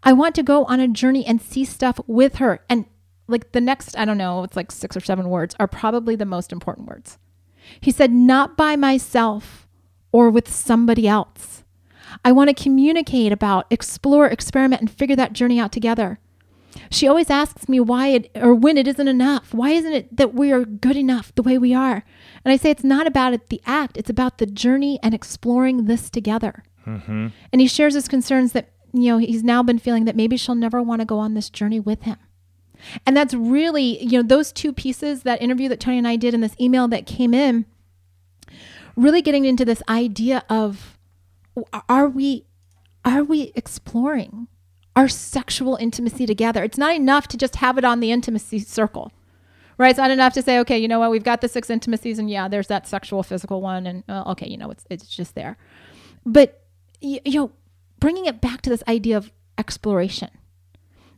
I 0.04 0.13
want 0.13 0.36
to 0.36 0.44
go 0.44 0.66
on 0.66 0.80
a 0.80 0.88
journey 0.88 1.25
and 1.25 1.42
see 1.42 1.66
stuff 1.66 2.00
with 2.07 2.36
her. 2.36 2.63
And 2.69 2.86
like 3.27 3.51
the 3.51 3.62
next, 3.62 3.98
I 3.98 4.06
don't 4.06 4.18
know, 4.18 4.44
it's 4.44 4.56
like 4.56 4.72
six 4.72 4.95
or 4.95 5.00
seven 5.00 5.30
words 5.30 5.56
are 5.60 5.68
probably 5.68 6.16
the 6.16 6.25
most 6.25 6.51
important 6.51 6.88
words. 6.88 7.18
He 7.81 7.92
said, 7.92 8.12
not 8.12 8.56
by 8.56 8.75
myself 8.75 9.68
or 10.12 10.30
with 10.30 10.51
somebody 10.51 11.07
else. 11.07 11.63
I 12.23 12.31
want 12.31 12.56
to 12.56 12.63
communicate 12.63 13.31
about, 13.31 13.65
explore, 13.69 14.27
experiment, 14.27 14.81
and 14.81 14.91
figure 14.91 15.15
that 15.15 15.33
journey 15.33 15.59
out 15.59 15.71
together. 15.71 16.19
She 16.89 17.07
always 17.07 17.29
asks 17.29 17.69
me 17.69 17.79
why 17.79 18.07
it 18.07 18.31
or 18.35 18.53
when 18.53 18.77
it 18.77 18.88
isn't 18.88 19.07
enough. 19.07 19.53
Why 19.53 19.71
isn't 19.71 19.94
it 19.94 20.15
that 20.15 20.33
we 20.33 20.51
are 20.51 20.65
good 20.65 20.97
enough 20.97 21.33
the 21.35 21.44
way 21.44 21.57
we 21.57 21.73
are? 21.73 22.03
And 22.44 22.51
I 22.51 22.57
say 22.57 22.69
it's 22.69 22.83
not 22.83 23.07
about 23.07 23.33
it, 23.33 23.50
the 23.50 23.62
act, 23.65 23.97
it's 23.97 24.09
about 24.09 24.38
the 24.38 24.45
journey 24.45 25.00
and 25.01 25.13
exploring 25.13 25.85
this 25.85 26.09
together. 26.09 26.63
Mm-hmm. 26.85 27.27
And 27.51 27.62
he 27.62 27.67
shares 27.67 27.94
his 27.94 28.07
concerns 28.07 28.51
that, 28.51 28.71
you 28.94 29.09
know, 29.09 29.17
he's 29.17 29.44
now 29.44 29.63
been 29.63 29.79
feeling 29.79 30.06
that 30.06 30.15
maybe 30.15 30.38
she'll 30.38 30.56
never 30.56 30.81
want 30.81 31.01
to 31.01 31.06
go 31.06 31.17
on 31.17 31.33
this 31.33 31.50
journey 31.50 31.79
with 31.79 32.03
him. 32.03 32.17
And 33.06 33.15
that's 33.15 33.33
really, 33.33 34.03
you 34.03 34.21
know, 34.21 34.27
those 34.27 34.51
two 34.51 34.73
pieces, 34.73 35.23
that 35.23 35.41
interview 35.41 35.69
that 35.69 35.79
Tony 35.79 35.97
and 35.97 36.07
I 36.07 36.17
did 36.17 36.33
and 36.33 36.44
this 36.44 36.56
email 36.59 36.88
that 36.89 37.06
came 37.06 37.33
in, 37.33 37.65
really 38.95 39.21
getting 39.21 39.45
into 39.45 39.65
this 39.65 39.81
idea 39.89 40.44
of 40.50 40.94
are 41.89 42.07
we 42.07 42.45
are 43.03 43.23
we 43.23 43.51
exploring 43.55 44.47
our 44.95 45.07
sexual 45.07 45.75
intimacy 45.75 46.25
together? 46.25 46.63
It's 46.63 46.77
not 46.77 46.95
enough 46.95 47.27
to 47.29 47.37
just 47.37 47.57
have 47.57 47.77
it 47.77 47.85
on 47.85 47.99
the 47.99 48.11
intimacy 48.11 48.59
circle. 48.59 49.11
Right? 49.77 49.89
It's 49.89 49.97
not 49.97 50.09
enough 50.09 50.33
to 50.33 50.41
say, 50.41 50.57
okay, 50.59 50.77
you 50.77 50.87
know 50.87 50.99
what, 50.99 51.11
we've 51.11 51.23
got 51.23 51.41
the 51.41 51.49
six 51.49 51.69
intimacies 51.69 52.17
and 52.17 52.29
yeah, 52.29 52.47
there's 52.47 52.67
that 52.67 52.87
sexual 52.87 53.23
physical 53.23 53.61
one 53.61 53.85
and 53.85 54.03
uh, 54.07 54.23
okay, 54.27 54.47
you 54.47 54.57
know, 54.57 54.71
it's 54.71 54.85
it's 54.89 55.07
just 55.07 55.35
there. 55.35 55.57
But 56.25 56.63
you 57.01 57.19
know, 57.25 57.51
bringing 57.99 58.25
it 58.25 58.41
back 58.41 58.61
to 58.61 58.69
this 58.69 58.83
idea 58.87 59.17
of 59.17 59.31
exploration. 59.57 60.29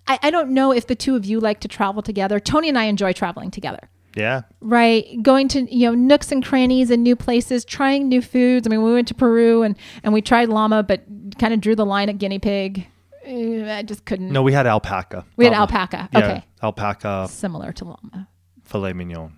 I, 0.08 0.20
I 0.24 0.32
don't 0.32 0.52
know 0.52 0.72
if 0.72 0.88
the 0.88 0.96
two 0.96 1.16
of 1.16 1.26
you 1.26 1.40
like 1.40 1.60
to 1.62 1.68
travel 1.68 2.02
together. 2.02 2.40
Tony 2.40 2.70
and 2.70 2.78
I 2.78 2.86
enjoy 2.86 3.14
traveling 3.14 3.52
together 3.52 3.90
Yeah. 4.18 4.42
right 4.62 5.06
going 5.22 5.48
to 5.50 5.74
you 5.74 5.88
know 5.88 5.94
nooks 5.96 6.32
and 6.32 6.44
crannies 6.44 6.90
and 6.92 7.04
new 7.04 7.16
places 7.16 7.64
trying 7.64 8.10
new 8.10 8.22
foods 8.22 8.66
i 8.66 8.70
mean 8.70 8.82
we 8.84 8.92
went 8.92 9.08
to 9.10 9.14
peru 9.14 9.62
and 9.64 9.78
and 10.04 10.14
we 10.14 10.22
tried 10.22 10.50
llama 10.50 10.82
but 10.84 11.04
kind 11.38 11.54
of 11.54 11.62
drew 11.62 11.76
the 11.76 11.86
line 11.86 12.10
at 12.10 12.18
guinea 12.18 12.40
pig 12.40 12.88
Eh, 13.24 13.78
i 13.78 13.84
just 13.84 14.06
couldn't 14.06 14.32
No, 14.32 14.42
we 14.42 14.54
had 14.54 14.66
alpaca. 14.66 15.26
we 15.36 15.46
had 15.46 15.54
alpaca 15.54 16.10
Yeah, 16.14 16.20
okay 16.20 16.44
Alpaca 16.64 17.28
similar 17.30 17.72
to 17.74 17.86
llama 17.86 18.28
filet 18.64 18.94
mignon. 18.94 19.34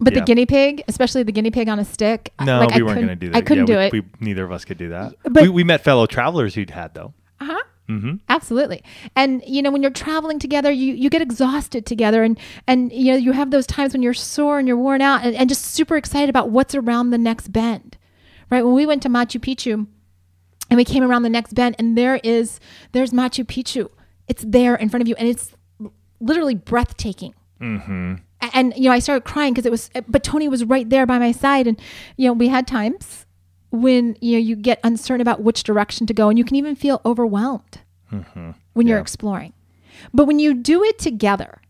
but 0.00 0.12
Yeah. 0.12 0.20
the 0.20 0.24
guinea 0.26 0.46
pig 0.46 0.82
especially 0.88 1.22
the 1.22 1.32
guinea 1.32 1.50
pig 1.50 1.68
on 1.68 1.78
a 1.78 1.84
stick 1.84 2.32
I- 2.38 2.44
No, 2.44 2.58
like, 2.60 2.72
I 2.72 2.76
we 2.78 2.82
weren't 2.82 2.94
couldn't- 2.98 3.06
going 3.08 3.18
to 3.20 3.26
do 3.26 3.32
that. 3.32 3.38
i 3.38 3.40
couldn't 3.42 3.68
Yeah, 3.68 3.74
do 3.74 3.78
we, 3.78 3.84
it 4.00 4.04
We, 4.20 4.26
neither 4.26 4.44
of 4.44 4.50
us 4.52 4.64
could 4.64 4.78
do 4.78 4.88
that. 4.90 5.14
But- 5.24 5.42
we, 5.44 5.48
we 5.48 5.64
met 5.64 5.84
fellow 5.84 6.06
travelers 6.06 6.54
who'd 6.54 6.70
had, 6.70 6.94
though. 6.94 7.14
uh-huh 7.40 7.62
Mm-hmm. 7.88 8.14
absolutely. 8.28 8.82
And 9.14 9.42
you 9.46 9.62
know 9.62 9.70
when 9.70 9.82
you're 9.82 9.90
traveling 9.90 10.38
together 10.38 10.70
you 10.70 10.94
you 10.94 11.08
get 11.08 11.22
exhausted 11.22 11.86
together 11.86 12.24
and 12.24 12.38
and 12.66 12.92
you 12.92 13.12
know 13.12 13.18
you 13.18 13.32
have 13.32 13.50
those 13.50 13.66
times 13.66 13.92
when 13.92 14.02
you're 14.02 14.14
sore 14.14 14.58
and 14.58 14.66
you're 14.66 14.76
worn 14.76 15.00
out 15.02 15.24
and, 15.24 15.36
and 15.36 15.48
just 15.48 15.64
super 15.64 15.96
excited 15.96 16.28
about 16.28 16.50
what's 16.50 16.74
around 16.74 17.10
the 17.10 17.18
next 17.18 17.52
bend 17.52 17.96
right? 18.50 18.64
When 18.64 18.74
we 18.74 18.86
went 18.86 19.02
to 19.02 19.08
machu 19.08 19.40
picchu 19.40 19.86
and 20.70 20.76
we 20.76 20.84
came 20.84 21.02
around 21.02 21.22
the 21.22 21.30
next 21.30 21.54
bend 21.54 21.76
and 21.78 21.96
there 21.96 22.16
is 22.22 22.60
there's 22.92 23.12
machu 23.12 23.44
picchu. 23.44 23.90
It's 24.28 24.44
there 24.46 24.74
in 24.74 24.88
front 24.88 25.02
of 25.02 25.08
you 25.08 25.14
and 25.18 25.28
it's 25.28 25.52
literally 26.20 26.54
breathtaking. 26.54 27.34
Mm-hmm. 27.60 28.14
And 28.52 28.74
you 28.76 28.84
know 28.84 28.92
i 28.92 28.98
started 28.98 29.24
crying 29.24 29.54
because 29.54 29.66
it 29.66 29.72
was 29.72 29.90
but 30.06 30.22
tony 30.22 30.46
was 30.46 30.62
right 30.64 30.88
there 30.88 31.06
by 31.06 31.18
my 31.18 31.32
side 31.32 31.66
and 31.66 31.80
you 32.16 32.28
know 32.28 32.34
we 32.34 32.48
had 32.48 32.66
times 32.66 33.25
when 33.82 34.16
you 34.20 34.32
know 34.32 34.38
you 34.38 34.56
get 34.56 34.80
uncertain 34.82 35.20
about 35.20 35.42
which 35.42 35.62
direction 35.62 36.06
to 36.06 36.14
go 36.14 36.28
and 36.28 36.38
you 36.38 36.44
can 36.44 36.56
even 36.56 36.74
feel 36.74 37.00
overwhelmed 37.04 37.80
mm-hmm. 38.12 38.50
when 38.72 38.86
you're 38.86 38.98
exploring 38.98 39.52
but 40.12 40.26
when 40.26 40.38
you 40.38 40.54
do 40.54 40.82
it 40.82 40.98
together 40.98 41.60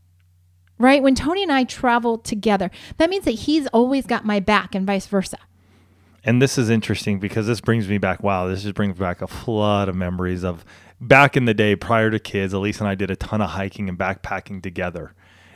right 0.79 1.03
when 1.03 1.15
tony 1.15 1.43
and 1.43 1.53
i 1.53 1.65
travel 1.65 2.19
together 2.19 2.71
that 2.99 3.11
means 3.11 3.25
that 3.25 3.33
he's 3.33 3.67
always 3.69 4.07
got 4.07 4.25
my 4.25 4.41
back 4.41 4.75
and 4.75 4.87
vice 4.87 5.07
versa 5.07 5.39
And 6.25 6.43
this 6.43 6.59
is 6.59 6.71
interesting 6.71 7.21
because 7.21 7.47
this 7.47 7.61
brings 7.61 7.87
me 7.87 7.99
back. 7.99 8.21
Wow, 8.21 8.49
this 8.49 8.63
just 8.65 8.75
brings 8.75 8.99
back 8.99 9.23
a 9.23 9.29
flood 9.29 9.89
of 9.89 9.95
memories 9.95 10.43
of 10.43 10.65
back 11.01 11.37
in 11.37 11.45
the 11.45 11.55
day 11.55 11.77
prior 11.77 12.11
to 12.11 12.19
kids. 12.19 12.53
Elise 12.53 12.81
and 12.81 12.89
I 12.89 12.97
did 12.97 13.13
a 13.13 13.17
ton 13.17 13.41
of 13.41 13.51
hiking 13.51 13.89
and 13.89 13.97
backpacking 13.97 14.61
together, 14.61 15.15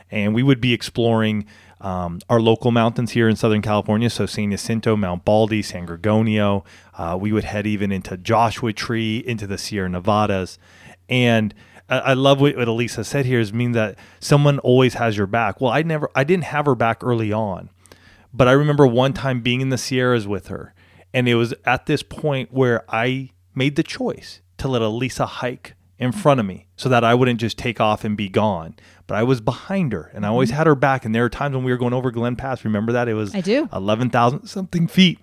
and 0.09 0.33
we 0.33 0.43
would 0.43 0.61
be 0.61 0.71
exploring 0.71 1.45
um, 1.81 2.19
our 2.29 2.39
local 2.39 2.71
mountains 2.71 3.11
here 3.11 3.27
in 3.27 3.35
Southern 3.35 3.61
California. 3.61 4.09
So 4.09 4.25
San 4.25 4.51
Jacinto, 4.51 4.95
Mount 4.95 5.25
Baldy, 5.25 5.61
San 5.61 5.85
Gorgonio. 5.85 6.63
Uh, 6.93 7.17
we 7.19 7.31
would 7.31 7.43
head 7.43 7.67
even 7.67 7.91
into 7.91 8.15
Joshua 8.17 8.71
Tree, 8.71 9.17
into 9.17 9.47
the 9.47 9.57
Sierra 9.57 9.89
Nevadas, 9.89 10.57
and 11.09 11.53
I 11.89 11.99
I 11.99 12.13
love 12.13 12.39
what, 12.39 12.55
what 12.55 12.67
Alisa 12.67 13.05
said 13.05 13.25
here 13.25 13.39
is 13.39 13.51
mean 13.51 13.73
that 13.73 13.97
someone 14.19 14.59
always 14.59 14.93
has 14.95 15.17
your 15.17 15.27
back. 15.27 15.59
Well, 15.59 15.71
I 15.71 15.81
never, 15.81 16.09
I 16.15 16.23
didn't 16.23 16.45
have 16.45 16.65
her 16.65 16.75
back 16.75 17.03
early 17.03 17.33
on. 17.33 17.69
But 18.33 18.47
I 18.47 18.53
remember 18.53 18.87
one 18.87 19.11
time 19.11 19.41
being 19.41 19.59
in 19.59 19.69
the 19.69 19.77
Sierras 19.77 20.25
with 20.25 20.47
her, 20.47 20.73
and 21.13 21.27
it 21.27 21.35
was 21.35 21.53
at 21.65 21.85
this 21.85 22.01
point 22.01 22.53
where 22.53 22.85
I 22.87 23.31
made 23.53 23.75
the 23.75 23.83
choice 23.83 24.41
to 24.57 24.69
let 24.69 24.81
Alisa 24.81 25.27
hike 25.27 25.75
in 26.01 26.11
front 26.11 26.39
of 26.39 26.45
me 26.45 26.67
so 26.75 26.89
that 26.89 27.03
I 27.03 27.13
wouldn't 27.13 27.39
just 27.39 27.57
take 27.57 27.79
off 27.79 28.03
and 28.03 28.17
be 28.17 28.27
gone. 28.27 28.75
But 29.07 29.15
I 29.17 29.23
was 29.23 29.39
behind 29.39 29.93
her, 29.93 30.09
and 30.13 30.25
I 30.25 30.29
always 30.29 30.49
had 30.49 30.65
her 30.67 30.75
back. 30.75 31.05
And 31.05 31.13
there 31.13 31.21
were 31.23 31.29
times 31.29 31.55
when 31.55 31.63
we 31.63 31.71
were 31.71 31.77
going 31.77 31.93
over 31.93 32.11
Glen 32.11 32.35
Pass. 32.35 32.65
Remember 32.65 32.91
that? 32.91 33.07
It 33.07 33.13
was 33.13 33.33
I 33.35 33.41
do. 33.41 33.69
eleven 33.71 34.09
thousand 34.09 34.47
something 34.47 34.87
feet. 34.87 35.19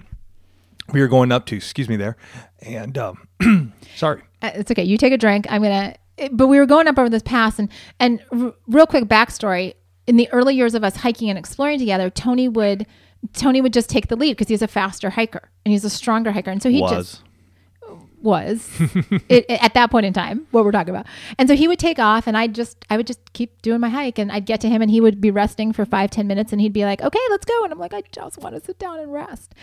We 0.92 1.00
were 1.00 1.08
going 1.08 1.32
up 1.32 1.44
to. 1.46 1.56
Excuse 1.56 1.88
me 1.88 1.96
there, 1.96 2.16
and 2.62 2.96
um, 2.96 3.28
sorry. 3.96 4.22
Uh, 4.40 4.52
it's 4.54 4.70
okay. 4.70 4.84
You 4.84 4.96
take 4.96 5.12
a 5.12 5.18
drink. 5.18 5.46
I'm 5.50 5.62
gonna. 5.62 5.96
But 6.32 6.46
we 6.48 6.58
were 6.58 6.66
going 6.66 6.86
up 6.88 6.98
over 6.98 7.08
this 7.10 7.22
pass, 7.22 7.58
and 7.58 7.68
and 8.00 8.22
r- 8.32 8.54
real 8.68 8.86
quick 8.86 9.04
backstory. 9.04 9.74
in 10.06 10.16
the 10.16 10.28
early 10.32 10.54
years 10.54 10.74
of 10.74 10.82
us 10.84 10.96
hiking 10.96 11.28
and 11.28 11.38
exploring 11.38 11.78
together, 11.78 12.08
Tony 12.10 12.48
would 12.48 12.86
Tony 13.34 13.60
would 13.60 13.72
just 13.72 13.90
take 13.90 14.08
the 14.08 14.16
lead 14.16 14.32
because 14.32 14.48
he's 14.48 14.62
a 14.62 14.68
faster 14.68 15.10
hiker 15.10 15.50
and 15.64 15.72
he's 15.72 15.84
a 15.84 15.90
stronger 15.90 16.30
hiker, 16.32 16.50
and 16.50 16.62
so 16.62 16.70
he 16.70 16.80
was. 16.80 16.90
just 17.12 17.22
was 18.22 18.68
it, 19.28 19.46
it- 19.48 19.62
at 19.62 19.74
that 19.74 19.90
point 19.90 20.04
in 20.06 20.12
time 20.12 20.46
what 20.50 20.64
we're 20.64 20.72
talking 20.72 20.94
about. 20.94 21.06
And 21.38 21.48
so 21.48 21.54
he 21.54 21.68
would 21.68 21.78
take 21.78 21.98
off 21.98 22.26
and 22.26 22.36
i'd 22.36 22.54
just 22.54 22.84
i 22.90 22.96
would 22.96 23.06
just 23.06 23.32
keep 23.32 23.62
doing 23.62 23.80
my 23.80 23.88
hike 23.88 24.18
and 24.18 24.32
i'd 24.32 24.44
get 24.46 24.60
to 24.62 24.68
him 24.68 24.82
and 24.82 24.90
he 24.90 25.00
would 25.00 25.20
be 25.20 25.30
resting 25.30 25.72
for 25.72 25.84
five 25.84 26.10
ten 26.10 26.26
minutes 26.26 26.52
and 26.52 26.60
he'd 26.60 26.72
be 26.72 26.84
like 26.84 27.00
okay 27.02 27.18
let's 27.30 27.44
go. 27.44 27.64
And 27.64 27.72
i'm 27.72 27.78
like 27.78 27.94
i 27.94 28.02
just 28.12 28.38
want 28.38 28.54
to 28.54 28.64
sit 28.64 28.78
down 28.78 28.98
and 28.98 29.12
rest. 29.12 29.54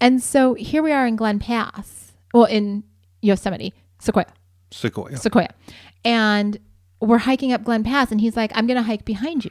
And 0.00 0.22
so 0.22 0.54
here 0.54 0.82
we 0.82 0.92
are 0.92 1.06
in 1.06 1.16
glen 1.16 1.38
pass 1.38 2.12
well 2.34 2.44
in 2.44 2.84
yosemite 3.20 3.72
sequoia. 3.98 4.26
Sequoia. 4.70 5.16
sequoia. 5.16 5.48
And 6.04 6.58
we're 7.00 7.18
hiking 7.18 7.52
up 7.52 7.64
glen 7.64 7.84
pass 7.84 8.10
and 8.10 8.20
he's 8.20 8.36
like 8.36 8.52
i'm 8.54 8.66
gonna 8.66 8.82
hike 8.82 9.04
behind 9.04 9.44
you. 9.44 9.50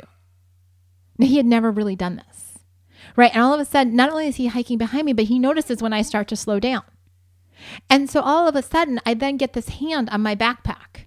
Now 1.17 1.27
he 1.27 1.37
had 1.37 1.45
never 1.45 1.71
really 1.71 1.95
done 1.95 2.15
this 2.27 2.47
right? 3.15 3.31
And 3.33 3.41
all 3.43 3.53
of 3.53 3.59
a 3.59 3.65
sudden 3.65 3.95
not 3.95 4.09
only 4.09 4.27
is 4.27 4.35
he 4.37 4.47
hiking 4.47 4.77
behind 4.77 5.05
me 5.05 5.13
but 5.13 5.25
he 5.25 5.39
notices 5.39 5.81
when 5.81 5.93
i 5.93 6.01
start 6.01 6.27
to 6.29 6.35
slow 6.35 6.59
down 6.59 6.83
and 7.89 8.09
so 8.09 8.21
all 8.21 8.47
of 8.47 8.55
a 8.55 8.61
sudden, 8.61 8.99
I 9.05 9.13
then 9.13 9.37
get 9.37 9.53
this 9.53 9.69
hand 9.69 10.09
on 10.09 10.21
my 10.21 10.35
backpack 10.35 11.05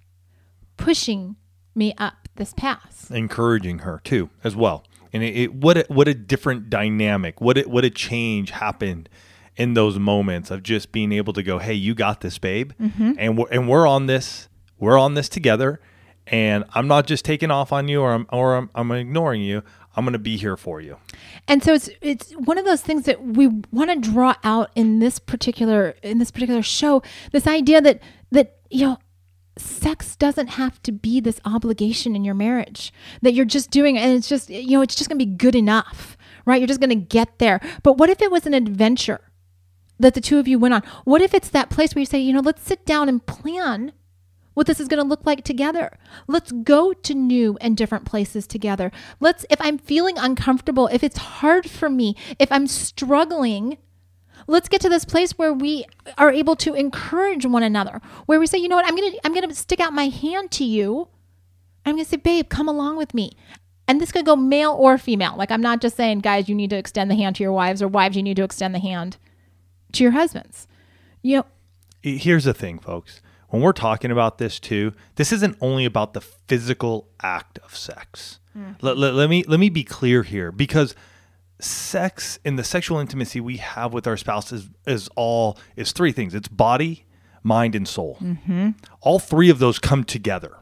pushing 0.77 1.35
me 1.73 1.93
up 1.97 2.29
this 2.35 2.53
pass. 2.53 3.09
encouraging 3.11 3.79
her 3.79 4.01
too 4.03 4.29
as 4.43 4.55
well. 4.55 4.83
And 5.13 5.23
it, 5.23 5.35
it 5.35 5.53
what 5.53 5.77
a, 5.77 5.85
what 5.87 6.07
a 6.07 6.13
different 6.13 6.69
dynamic. 6.69 7.39
What 7.39 7.57
a, 7.57 7.61
what 7.63 7.85
a 7.85 7.89
change 7.89 8.51
happened 8.51 9.09
in 9.55 9.73
those 9.73 9.97
moments 9.97 10.51
of 10.51 10.63
just 10.63 10.91
being 10.91 11.13
able 11.13 11.31
to 11.31 11.41
go 11.41 11.59
hey 11.59 11.73
you 11.73 11.95
got 11.95 12.21
this 12.21 12.37
babe. 12.37 12.73
Mm-hmm. 12.81 13.13
And 13.17 13.37
we're, 13.37 13.47
and 13.49 13.69
we're 13.69 13.87
on 13.87 14.07
this 14.07 14.49
we're 14.77 14.97
on 14.97 15.13
this 15.13 15.29
together. 15.29 15.79
And 16.27 16.65
I'm 16.73 16.87
not 16.87 17.05
just 17.05 17.23
taking 17.23 17.51
off 17.51 17.71
on 17.71 17.87
you 17.87 18.01
or 18.01 18.11
I'm 18.11 18.27
or 18.31 18.55
I'm, 18.55 18.69
I'm 18.75 18.91
ignoring 18.91 19.41
you 19.41 19.63
I'm 19.95 20.03
going 20.05 20.13
to 20.13 20.19
be 20.19 20.37
here 20.37 20.57
for 20.57 20.81
you. 20.81 20.97
And 21.47 21.63
so 21.63 21.73
it's 21.73 21.89
it's 22.01 22.31
one 22.33 22.57
of 22.57 22.65
those 22.65 22.81
things 22.81 23.05
that 23.05 23.23
we 23.23 23.47
want 23.71 23.89
to 23.91 24.11
draw 24.11 24.35
out 24.43 24.71
in 24.75 24.99
this 24.99 25.19
particular 25.19 25.95
in 26.03 26.17
this 26.17 26.31
particular 26.31 26.61
show. 26.61 27.01
This 27.31 27.47
idea 27.47 27.81
that 27.81 28.01
that 28.31 28.57
you 28.69 28.85
know 28.85 28.97
sex 29.57 30.17
doesn't 30.17 30.47
have 30.47 30.81
to 30.83 30.91
be 30.91 31.21
this 31.21 31.39
obligation 31.45 32.13
in 32.13 32.25
your 32.25 32.35
marriage 32.35 32.91
that 33.21 33.33
you're 33.33 33.45
just 33.45 33.71
doing 33.71 33.97
and 33.97 34.11
it's 34.11 34.27
just 34.27 34.49
you 34.49 34.71
know 34.71 34.81
it's 34.81 34.95
just 34.95 35.09
going 35.09 35.17
to 35.17 35.25
be 35.25 35.31
good 35.31 35.55
enough 35.55 36.17
right? 36.45 36.61
You're 36.61 36.67
just 36.67 36.79
going 36.79 36.89
to 36.89 36.95
get 36.95 37.39
there. 37.39 37.59
But 37.83 37.97
what 37.97 38.09
if 38.09 38.21
it 38.21 38.31
was 38.31 38.45
an 38.45 38.53
adventure 38.53 39.21
that 39.99 40.13
the 40.13 40.21
two 40.21 40.39
of 40.39 40.47
you 40.47 40.59
went 40.59 40.73
on? 40.73 40.83
What 41.03 41.21
if 41.21 41.33
it's 41.33 41.49
that 41.49 41.69
place 41.69 41.93
where 41.93 42.01
you 42.01 42.05
say 42.05 42.19
you 42.19 42.33
know 42.33 42.39
let's 42.39 42.61
sit 42.61 42.85
down 42.85 43.09
and 43.09 43.25
plan 43.25 43.91
what 44.55 44.65
this 44.65 44.79
is 44.79 44.87
going 44.87 45.01
to 45.01 45.07
look 45.07 45.25
like 45.25 45.43
together. 45.43 45.95
Let's 46.27 46.51
go 46.51 46.91
to 46.93 47.13
new 47.13 47.57
and 47.61 47.77
different 47.77 48.05
places 48.05 48.47
together. 48.47 48.91
Let's, 49.19 49.45
if 49.51 49.61
I'm 49.61 49.77
feeling 49.77 50.17
uncomfortable, 50.17 50.87
if 50.87 51.03
it's 51.03 51.17
hard 51.17 51.69
for 51.69 51.89
me, 51.89 52.15
if 52.39 52.51
I'm 52.51 52.65
struggling, 52.65 53.77
let's 54.47 54.67
get 54.67 54.81
to 54.81 54.89
this 54.89 55.05
place 55.05 55.33
where 55.33 55.53
we 55.53 55.85
are 56.17 56.31
able 56.31 56.55
to 56.55 56.73
encourage 56.73 57.45
one 57.45 57.63
another, 57.63 58.01
where 58.25 58.39
we 58.39 58.47
say, 58.47 58.57
you 58.57 58.67
know 58.67 58.77
what, 58.77 58.87
I'm 58.87 58.95
going 58.95 59.11
to, 59.11 59.19
I'm 59.23 59.33
going 59.33 59.47
to 59.47 59.53
stick 59.53 59.79
out 59.79 59.93
my 59.93 60.07
hand 60.07 60.49
to 60.51 60.63
you. 60.63 61.09
I'm 61.85 61.95
going 61.95 62.05
to 62.05 62.09
say, 62.09 62.17
babe, 62.17 62.49
come 62.49 62.67
along 62.67 62.97
with 62.97 63.13
me. 63.13 63.33
And 63.87 64.01
this 64.01 64.11
could 64.11 64.25
go 64.25 64.35
male 64.35 64.71
or 64.71 64.97
female. 64.97 65.35
Like, 65.37 65.51
I'm 65.51 65.61
not 65.61 65.79
just 65.79 65.95
saying, 65.95 66.21
guys, 66.21 66.49
you 66.49 66.55
need 66.55 66.71
to 66.71 66.77
extend 66.77 67.11
the 67.11 67.15
hand 67.15 67.35
to 67.35 67.43
your 67.43 67.51
wives, 67.51 67.83
or 67.83 67.87
wives, 67.87 68.17
you 68.17 68.23
need 68.23 68.37
to 68.37 68.43
extend 68.43 68.73
the 68.73 68.79
hand 68.79 69.17
to 69.91 70.01
your 70.01 70.13
husbands. 70.13 70.67
You 71.21 71.37
know, 71.37 71.45
here's 72.01 72.45
the 72.45 72.53
thing, 72.53 72.79
folks. 72.79 73.21
When 73.49 73.61
we're 73.61 73.73
talking 73.73 74.11
about 74.11 74.37
this 74.37 74.59
too, 74.59 74.93
this 75.15 75.31
isn't 75.31 75.57
only 75.61 75.85
about 75.85 76.13
the 76.13 76.21
physical 76.21 77.07
act 77.21 77.59
of 77.59 77.75
sex. 77.75 78.39
Mm-hmm. 78.57 78.85
Let, 78.85 78.97
let, 78.97 79.13
let 79.13 79.29
me 79.29 79.43
let 79.47 79.59
me 79.59 79.69
be 79.69 79.83
clear 79.83 80.23
here 80.23 80.51
because 80.51 80.95
sex 81.59 82.39
and 82.43 82.59
the 82.59 82.63
sexual 82.63 82.99
intimacy 82.99 83.39
we 83.39 83.57
have 83.57 83.93
with 83.93 84.07
our 84.07 84.17
spouse 84.17 84.51
is, 84.51 84.69
is 84.85 85.09
all 85.15 85.57
is 85.75 85.91
three 85.91 86.11
things. 86.11 86.33
It's 86.35 86.47
body, 86.47 87.05
mind, 87.43 87.75
and 87.75 87.87
soul. 87.87 88.17
Mm-hmm. 88.21 88.71
All 89.01 89.19
three 89.19 89.49
of 89.49 89.59
those 89.59 89.79
come 89.79 90.03
together 90.03 90.57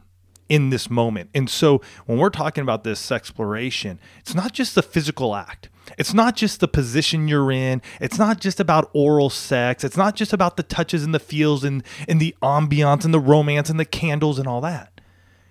in 0.48 0.70
this 0.70 0.90
moment. 0.90 1.30
And 1.34 1.48
so 1.48 1.80
when 2.06 2.18
we're 2.18 2.30
talking 2.30 2.62
about 2.62 2.84
this 2.84 3.10
exploration, 3.10 3.98
it's 4.20 4.34
not 4.34 4.52
just 4.52 4.74
the 4.74 4.82
physical 4.82 5.34
act. 5.34 5.68
It's 5.98 6.14
not 6.14 6.36
just 6.36 6.60
the 6.60 6.68
position 6.68 7.28
you're 7.28 7.52
in. 7.52 7.82
It's 8.00 8.18
not 8.18 8.40
just 8.40 8.60
about 8.60 8.90
oral 8.92 9.30
sex. 9.30 9.84
It's 9.84 9.96
not 9.96 10.16
just 10.16 10.32
about 10.32 10.56
the 10.56 10.62
touches 10.62 11.04
and 11.04 11.14
the 11.14 11.20
feels 11.20 11.64
and, 11.64 11.82
and 12.08 12.20
the 12.20 12.34
ambiance 12.42 13.04
and 13.04 13.12
the 13.12 13.20
romance 13.20 13.68
and 13.68 13.78
the 13.78 13.84
candles 13.84 14.38
and 14.38 14.48
all 14.48 14.60
that. 14.62 15.00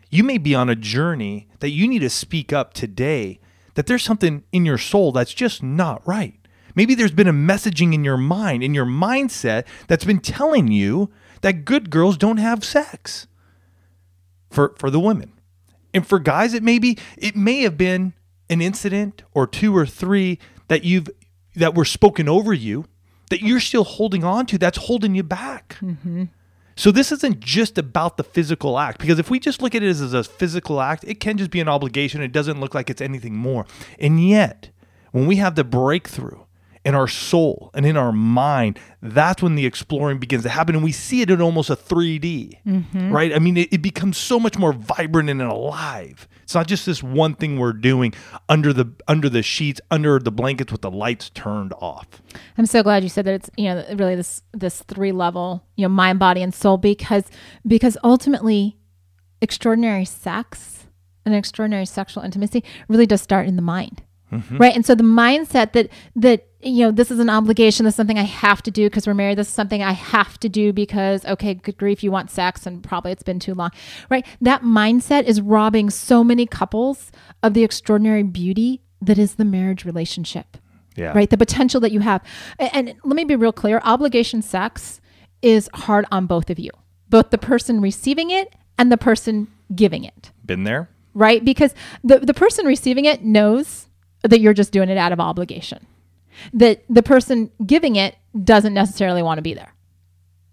You 0.10 0.24
may 0.24 0.38
be 0.38 0.54
on 0.54 0.70
a 0.70 0.76
journey 0.76 1.48
that 1.60 1.70
you 1.70 1.88
need 1.88 2.00
to 2.00 2.10
speak 2.10 2.54
up 2.54 2.74
today 2.74 3.40
that 3.76 3.88
there's 3.88 4.04
something 4.04 4.44
in 4.52 4.66
your 4.66 4.78
soul 4.78 5.12
that's 5.12 5.34
just 5.34 5.64
not 5.64 6.06
right. 6.08 6.40
Maybe 6.76 6.96
there's 6.96 7.12
been 7.12 7.28
a 7.28 7.34
messaging 7.34 7.94
in 7.94 8.04
your 8.04 8.18
mind, 8.18 8.64
in 8.64 8.74
your 8.74 8.86
mindset, 8.86 9.66
that's 9.88 10.06
been 10.06 10.20
telling 10.20 10.68
you 10.70 11.12
that 11.42 11.66
good 11.66 11.90
girls 11.90 12.18
don't 12.18 12.38
have 12.38 12.64
sex 12.64 13.28
for 14.50 14.74
for 14.78 14.90
the 14.90 15.00
women. 15.00 15.34
And 15.94 16.06
for 16.06 16.20
guys, 16.20 16.54
it 16.54 16.64
may 16.64 16.80
be 16.80 16.98
it 17.18 17.36
may 17.36 17.62
have 17.62 17.78
been 17.78 18.14
an 18.50 18.62
incident 18.62 19.24
or 19.34 19.48
two 19.48 19.76
or 19.76 19.86
three 19.86 20.40
that 20.68 20.84
you've 20.84 21.10
that 21.56 21.76
were 21.76 21.86
spoken 21.86 22.28
over 22.28 22.54
you 22.54 22.86
that 23.30 23.42
you're 23.42 23.60
still 23.60 23.84
holding 23.84 24.24
on 24.24 24.46
to 24.46 24.58
that's 24.58 24.78
holding 24.78 25.16
you 25.16 25.24
back. 25.24 25.78
Mm-hmm. 25.82 26.26
So 26.76 26.92
this 26.92 27.12
isn't 27.12 27.40
just 27.40 27.78
about 27.78 28.18
the 28.18 28.24
physical 28.24 28.80
act 28.80 29.00
because 29.00 29.20
if 29.20 29.30
we 29.30 29.40
just 29.40 29.62
look 29.62 29.76
at 29.76 29.84
it 29.84 29.90
as, 29.90 30.02
as 30.02 30.14
a 30.14 30.24
physical 30.24 30.82
act, 30.82 31.04
it 31.08 31.20
can 31.20 31.38
just 31.38 31.52
be 31.52 31.60
an 31.60 31.68
obligation. 31.68 32.22
It 32.22 32.32
doesn't 32.32 32.60
look 32.60 32.74
like 32.74 32.90
it's 32.90 33.02
anything 33.02 33.36
more. 33.36 33.66
And 34.00 34.28
yet, 34.28 34.70
when 35.12 35.28
we 35.28 35.36
have 35.38 35.56
the 35.56 35.64
breakthrough 35.64 36.43
in 36.86 36.96
our 36.96 37.08
soul 37.08 37.72
and 37.74 37.86
in 37.86 37.96
our 37.96 38.12
mind, 38.12 38.80
that's 39.02 39.42
when 39.42 39.56
the 39.56 39.66
exploring 39.66 40.18
begins 40.18 40.44
to 40.44 40.50
happen. 40.50 40.76
And 40.76 40.84
we 40.84 40.92
see 40.92 41.22
it 41.22 41.30
in 41.30 41.42
almost 41.42 41.70
a 41.70 41.76
3D, 41.76 42.58
mm-hmm. 42.66 43.12
right? 43.12 43.34
I 43.34 43.40
mean, 43.40 43.58
it, 43.58 43.72
it 43.72 43.82
becomes 43.82 44.18
so 44.18 44.40
much 44.40 44.58
more 44.58 44.74
vibrant 44.74 45.30
and 45.30 45.42
alive. 45.42 46.28
It's 46.44 46.54
not 46.54 46.68
just 46.68 46.86
this 46.86 47.02
one 47.02 47.36
thing 47.36 47.58
we're 47.58 47.74
doing 47.74 48.14
under 48.50 48.74
the 48.74 48.92
under 49.08 49.30
the 49.30 49.42
sheets, 49.42 49.80
under 49.90 50.20
the 50.20 50.32
blankets 50.32 50.72
with 50.72 50.82
the 50.82 50.92
lights 50.92 51.30
turned 51.30 51.74
off. 51.74 52.22
I'm 52.58 52.66
so 52.66 52.84
glad 52.84 53.04
you 53.04 53.10
said 53.10 53.26
that 53.26 53.36
it's 53.36 53.50
you 53.58 53.66
know 53.66 53.86
really 53.96 54.16
this 54.16 54.42
this 54.52 54.82
three 54.84 55.14
level 55.14 55.64
you 55.76 55.84
know 55.84 55.90
mind 55.90 56.20
body 56.20 56.42
and 56.42 56.54
soul 56.54 56.78
because 56.78 57.24
because 57.66 57.98
ultimately 58.04 58.78
extraordinary 59.42 60.06
sex 60.06 60.86
and 61.26 61.34
extraordinary 61.34 61.86
sexual 61.86 62.24
intimacy 62.24 62.64
really 62.90 63.06
does 63.06 63.22
start 63.22 63.48
in 63.48 63.56
the 63.56 63.62
mind 63.62 64.04
Mm-hmm. 64.34 64.58
right 64.58 64.76
and 64.76 64.86
so 64.86 64.96
the 64.96 65.04
mindset 65.04 65.74
that 65.74 65.90
that 66.16 66.48
you 66.62 66.84
know 66.86 66.92
this 66.92 67.12
is 67.12 67.20
an 67.20 67.30
obligation 67.30 67.84
this 67.86 67.94
is 67.94 67.96
something 67.98 68.18
i 68.18 68.24
have 68.24 68.62
to 68.64 68.72
do 68.72 68.90
because 68.90 69.06
we're 69.06 69.14
married 69.14 69.38
this 69.38 69.48
is 69.48 69.54
something 69.54 69.84
i 69.84 69.92
have 69.92 70.40
to 70.40 70.50
do 70.50 70.72
because 70.74 71.26
okay 71.26 71.54
good 71.54 71.78
grief 71.78 72.04
you 72.04 72.12
want 72.12 72.32
sex 72.32 72.66
and 72.66 72.84
probably 72.84 73.12
it's 73.12 73.24
been 73.24 73.40
too 73.40 73.54
long 73.54 73.70
right 74.10 74.26
that 74.42 74.62
mindset 74.64 75.24
is 75.24 75.42
robbing 75.42 75.90
so 75.90 76.24
many 76.24 76.46
couples 76.46 77.12
of 77.44 77.54
the 77.54 77.64
extraordinary 77.64 78.24
beauty 78.24 78.82
that 79.02 79.18
is 79.18 79.36
the 79.36 79.46
marriage 79.46 79.84
relationship 79.86 80.58
Yeah. 80.96 81.12
right? 81.14 81.30
The 81.30 81.38
potential 81.38 81.82
that 81.82 81.92
you 81.92 82.00
have. 82.02 82.22
A- 82.60 82.74
And, 82.76 82.94
let 83.04 83.16
me 83.16 83.24
be 83.26 83.36
real 83.36 83.52
clear 83.52 83.82
obligation 83.84 84.42
sex 84.42 85.02
is 85.42 85.70
hard 85.74 86.06
on 86.12 86.26
both 86.28 86.50
of 86.50 86.58
you, 86.60 86.70
both 87.10 87.30
the 87.32 87.38
person 87.38 87.82
receiving 87.82 88.30
it 88.32 88.54
and 88.78 88.90
the 88.92 88.98
person 88.98 89.48
giving 89.76 90.04
it, 90.06 90.32
Been 90.46 90.64
there? 90.64 90.88
right? 91.14 91.44
Because 91.44 91.74
the, 92.04 92.20
the 92.20 92.34
person 92.34 92.66
receiving 92.66 93.06
it 93.06 93.24
knows 93.24 93.90
that 94.24 94.40
you're 94.40 94.54
just 94.54 94.72
doing 94.72 94.90
it 94.90 94.98
out 94.98 95.12
of 95.12 95.20
obligation, 95.20 95.86
that 96.54 96.84
the 96.90 97.04
person 97.04 97.52
giving 97.66 97.96
it 97.96 98.16
doesn't 98.44 98.74
necessarily 98.74 99.22
want 99.22 99.38
to 99.38 99.42
be 99.42 99.54
there 99.54 99.74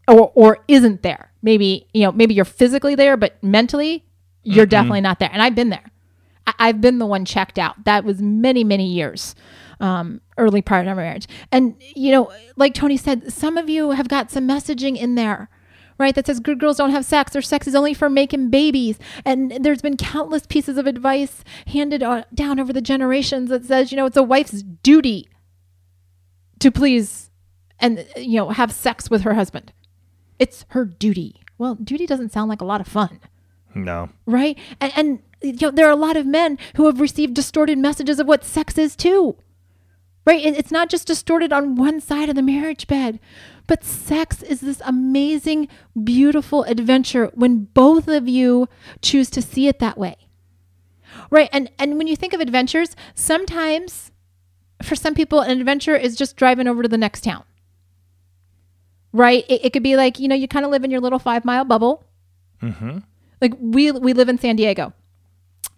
or, 0.08 0.30
or 0.34 0.58
isn't 0.68 1.02
there. 1.02 1.30
Maybe, 1.42 1.86
you 1.94 2.02
know, 2.02 2.12
maybe 2.12 2.34
you're 2.34 2.44
physically 2.44 2.94
there, 2.94 3.16
but 3.16 3.42
mentally 3.42 4.04
you're 4.42 4.66
definitely 4.66 5.00
not 5.02 5.18
there. 5.18 5.30
And 5.32 5.40
I've 5.42 5.54
been 5.54 5.70
there. 5.70 5.90
I- 6.46 6.54
I've 6.58 6.80
been 6.80 6.98
the 6.98 7.06
one 7.06 7.24
checked 7.24 7.58
out. 7.58 7.84
That 7.84 8.04
was 8.04 8.20
many, 8.20 8.64
many 8.64 8.86
years, 8.86 9.34
um, 9.80 10.20
early 10.36 10.62
part 10.62 10.86
of 10.86 10.88
our 10.90 10.96
marriage. 10.96 11.26
And, 11.52 11.76
you 11.94 12.10
know, 12.10 12.32
like 12.56 12.74
Tony 12.74 12.96
said, 12.96 13.32
some 13.32 13.56
of 13.56 13.70
you 13.70 13.92
have 13.92 14.08
got 14.08 14.30
some 14.30 14.46
messaging 14.48 14.96
in 14.96 15.14
there, 15.14 15.48
right? 16.00 16.14
That 16.14 16.26
says 16.26 16.40
good 16.40 16.58
girls 16.58 16.78
don't 16.78 16.90
have 16.90 17.04
sex 17.04 17.36
or 17.36 17.42
sex 17.42 17.68
is 17.68 17.74
only 17.76 17.94
for 17.94 18.10
making 18.10 18.50
babies. 18.50 18.98
And 19.24 19.52
there's 19.64 19.82
been 19.82 19.96
countless 19.96 20.46
pieces 20.46 20.78
of 20.78 20.86
advice 20.86 21.44
handed 21.68 22.02
uh, 22.02 22.24
down 22.34 22.58
over 22.58 22.72
the 22.72 22.80
generations 22.80 23.50
that 23.50 23.64
says, 23.66 23.92
you 23.92 23.96
know, 23.96 24.06
it's 24.06 24.16
a 24.16 24.22
wife's 24.22 24.62
duty 24.62 25.28
to 26.58 26.70
please 26.70 27.30
and, 27.78 28.06
you 28.16 28.36
know, 28.38 28.48
have 28.50 28.72
sex 28.72 29.08
with 29.10 29.22
her 29.22 29.34
husband. 29.34 29.72
It's 30.38 30.64
her 30.70 30.84
duty. 30.84 31.42
Well, 31.58 31.74
duty 31.76 32.06
doesn't 32.06 32.32
sound 32.32 32.48
like 32.48 32.60
a 32.62 32.64
lot 32.64 32.80
of 32.80 32.88
fun 32.88 33.20
No. 33.74 34.08
right? 34.26 34.58
And, 34.80 34.92
and 34.96 35.18
you 35.42 35.56
know, 35.60 35.70
there 35.70 35.86
are 35.86 35.90
a 35.92 35.96
lot 35.96 36.16
of 36.16 36.26
men 36.26 36.58
who 36.76 36.86
have 36.86 37.00
received 37.00 37.34
distorted 37.34 37.78
messages 37.78 38.18
of 38.18 38.26
what 38.26 38.44
sex 38.44 38.76
is 38.78 38.96
too, 38.96 39.36
right? 40.30 40.44
It- 40.44 40.56
It's 40.56 40.70
not 40.70 40.88
just 40.88 41.06
distorted 41.06 41.52
on 41.52 41.74
one 41.76 42.00
side 42.00 42.28
of 42.28 42.34
the 42.36 42.42
marriage 42.42 42.86
bed, 42.86 43.18
but 43.66 43.84
sex 43.84 44.42
is 44.42 44.60
this 44.60 44.80
amazing, 44.84 45.68
beautiful 46.02 46.62
adventure 46.64 47.30
when 47.34 47.64
both 47.74 48.08
of 48.08 48.28
you 48.28 48.68
choose 49.02 49.28
to 49.30 49.42
see 49.42 49.66
it 49.68 49.78
that 49.80 49.98
way. 49.98 50.16
Right. 51.30 51.48
And 51.52 51.70
and 51.78 51.98
when 51.98 52.06
you 52.06 52.16
think 52.16 52.32
of 52.32 52.40
adventures, 52.40 52.94
sometimes 53.14 54.10
for 54.82 54.94
some 54.96 55.14
people 55.14 55.40
an 55.40 55.58
adventure 55.58 55.96
is 55.96 56.16
just 56.16 56.36
driving 56.36 56.66
over 56.68 56.82
to 56.82 56.88
the 56.88 56.96
next 56.98 57.22
town. 57.24 57.44
Right? 59.12 59.44
It, 59.48 59.64
it 59.66 59.72
could 59.72 59.82
be 59.82 59.96
like, 59.96 60.18
you 60.20 60.28
know, 60.28 60.36
you 60.36 60.46
kind 60.48 60.64
of 60.64 60.70
live 60.70 60.84
in 60.84 60.90
your 60.90 61.00
little 61.00 61.18
5-mile 61.18 61.64
bubble. 61.64 62.04
Mhm. 62.62 63.02
Like 63.40 63.54
we 63.60 63.90
we 63.90 64.12
live 64.12 64.28
in 64.28 64.38
San 64.38 64.56
Diego. 64.56 64.92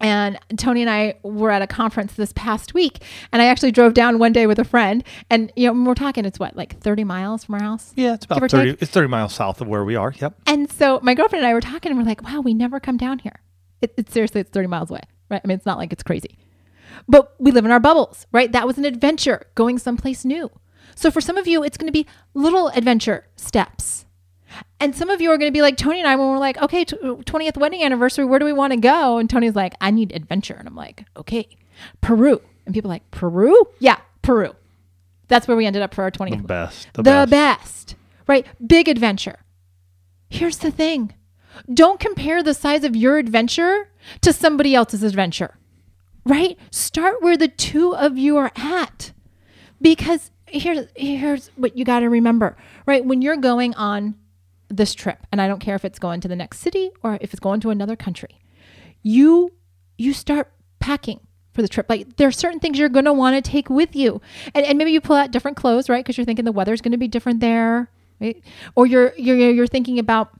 And 0.03 0.39
Tony 0.57 0.83
and 0.83 0.91
I 0.91 1.15
were 1.23 1.51
at 1.51 1.63
a 1.63 1.67
conference 1.67 2.15
this 2.15 2.33
past 2.35 2.75
week, 2.75 3.03
and 3.33 3.41
I 3.41 3.47
actually 3.47 3.71
drove 3.71 3.95
down 3.95 4.19
one 4.19 4.33
day 4.33 4.49
with 4.49 4.59
a 4.59 4.65
friend. 4.65 5.05
And 5.31 5.53
you 5.57 5.73
know, 5.73 5.85
we're 5.85 5.95
talking, 5.95 6.25
it's 6.25 6.41
what, 6.41 6.57
like 6.57 6.79
30 6.81 7.05
miles 7.05 7.45
from 7.45 7.55
our 7.55 7.63
house? 7.63 7.93
Yeah, 7.95 8.15
it's 8.15 8.25
about 8.25 8.51
30 8.51 8.73
take. 8.73 8.83
it's 8.83 8.91
30 8.91 9.09
miles 9.09 9.33
south 9.33 9.61
of 9.61 9.69
where 9.69 9.85
we 9.85 9.95
are. 9.95 10.13
Yep. 10.21 10.35
And 10.47 10.71
so 10.71 10.99
my 11.03 11.15
girlfriend 11.15 11.45
and 11.45 11.51
I 11.51 11.55
were 11.55 11.61
talking, 11.61 11.91
and 11.91 11.99
we're 11.99 12.07
like, 12.07 12.23
wow, 12.23 12.41
we 12.41 12.53
never 12.53 12.81
come 12.81 12.97
down 12.97 13.21
here. 13.21 13.41
It, 13.81 13.95
it's 13.97 14.13
seriously, 14.13 14.41
it's 14.41 14.51
30 14.51 14.67
miles 14.67 14.91
away, 14.91 15.03
right? 15.31 15.41
I 15.43 15.47
mean, 15.47 15.57
it's 15.57 15.67
not 15.67 15.79
like 15.79 15.93
it's 15.93 16.03
crazy. 16.03 16.37
But 17.09 17.35
we 17.39 17.53
live 17.53 17.65
in 17.65 17.71
our 17.71 17.81
bubbles, 17.81 18.27
right? 18.33 18.51
That 18.51 18.67
was 18.67 18.79
an 18.79 18.85
adventure 18.85 19.47
going 19.55 19.79
someplace 19.79 20.25
new. 20.25 20.51
So 20.95 21.11
for 21.11 21.21
some 21.21 21.37
of 21.37 21.47
you, 21.47 21.63
it's 21.63 21.77
going 21.77 21.87
to 21.87 21.93
be 21.93 22.07
little 22.35 22.69
adventure 22.69 23.27
steps. 23.37 24.05
And 24.81 24.97
some 24.97 25.11
of 25.11 25.21
you 25.21 25.31
are 25.31 25.39
going 25.39 25.51
to 25.51 25.57
be 25.57 25.63
like 25.63 25.77
Tony 25.77 26.01
and 26.01 26.09
I 26.09 26.17
when 26.17 26.29
we're 26.29 26.39
like, 26.39 26.61
okay, 26.61 26.85
t- 26.85 26.97
20th 26.97 27.57
wedding 27.57 27.85
anniversary, 27.85 28.25
where 28.25 28.39
do 28.39 28.45
we 28.45 28.53
want 28.53 28.73
to 28.73 28.77
go? 28.79 29.19
And 29.19 29.31
Tony's 29.31 29.55
like, 29.55 29.75
I 29.81 29.91
need 29.93 30.13
adventure. 30.13 30.55
And 30.55 30.67
I'm 30.67 30.75
like, 30.75 31.05
okay, 31.17 31.49
Peru. 32.01 32.41
And 32.67 32.75
people 32.75 32.91
are 32.91 32.95
like, 32.95 33.11
Peru? 33.13 33.57
Yeah, 33.79 33.99
Peru. 34.23 34.55
That's 35.29 35.47
where 35.47 35.57
we 35.57 35.67
ended 35.67 35.83
up 35.83 35.95
for 35.95 36.03
our 36.03 36.11
20th 36.11 36.39
The 36.39 36.43
best. 36.43 36.89
The, 36.95 37.03
the 37.03 37.27
best. 37.29 37.31
best. 37.31 37.97
right? 38.27 38.47
Big 38.67 38.89
adventure. 38.89 39.39
Here's 40.29 40.59
the 40.59 40.71
thing 40.71 41.15
don't 41.73 42.01
compare 42.01 42.43
the 42.43 42.55
size 42.55 42.83
of 42.83 42.97
your 42.97 43.19
adventure 43.19 43.89
to 44.23 44.33
somebody 44.33 44.75
else's 44.75 45.03
adventure, 45.03 45.59
right? 46.25 46.59
Start 46.71 47.23
where 47.23 47.37
the 47.37 47.49
two 47.49 47.95
of 47.95 48.19
you 48.19 48.37
are 48.37 48.51
at. 48.57 49.13
Because 49.81 50.31
here's, 50.47 50.87
here's 50.97 51.49
what 51.57 51.77
you 51.77 51.85
got 51.85 52.01
to 52.01 52.09
remember, 52.09 52.57
right? 52.87 53.05
When 53.05 53.23
you're 53.23 53.37
going 53.37 53.75
on 53.75 54.15
this 54.77 54.95
trip, 54.95 55.27
and 55.31 55.41
I 55.41 55.47
don't 55.47 55.61
care 55.61 55.77
if 55.77 55.85
it's 55.85 55.99
going 55.99 56.21
to 56.23 56.29
the 56.29 56.37
next 56.37 56.61
city 56.61 56.91
or 57.03 57.19
if 57.21 57.33
it's 57.33 57.41
going 57.41 57.61
to 57.61 57.71
another 57.71 57.97
country, 57.97 58.41
you 59.03 59.53
you 59.99 60.13
start 60.13 60.53
packing 60.81 61.21
for 61.53 61.63
the 61.63 61.69
trip. 61.69 61.87
Like 61.89 62.17
there 62.17 62.29
are 62.29 62.33
certain 62.33 62.59
things 62.59 62.79
you're 62.79 62.89
going 62.89 63.05
to 63.05 63.13
want 63.13 63.43
to 63.43 63.51
take 63.51 63.69
with 63.69 63.95
you, 63.95 64.21
and, 64.55 64.65
and 64.65 64.79
maybe 64.79 64.91
you 64.91 65.01
pull 65.01 65.17
out 65.17 65.31
different 65.31 65.57
clothes, 65.57 65.89
right? 65.89 66.05
Because 66.05 66.17
you're 66.17 66.25
thinking 66.25 66.45
the 66.45 66.53
weather's 66.53 66.81
going 66.81 66.93
to 66.93 66.99
be 66.99 67.09
different 67.09 67.41
there, 67.41 67.91
right? 68.21 68.43
Or 68.75 68.87
you're 68.87 69.13
you're 69.17 69.37
you're 69.37 69.67
thinking 69.67 69.99
about 69.99 70.33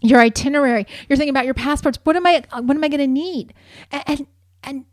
your 0.00 0.20
itinerary. 0.20 0.86
You're 1.08 1.16
thinking 1.16 1.30
about 1.30 1.44
your 1.44 1.54
passports. 1.54 1.98
What 2.02 2.16
am 2.16 2.26
I 2.26 2.42
what 2.52 2.76
am 2.76 2.84
I 2.84 2.88
going 2.88 3.00
to 3.00 3.06
need? 3.06 3.54
And, 3.90 4.02
and 4.06 4.26
and 4.64 4.84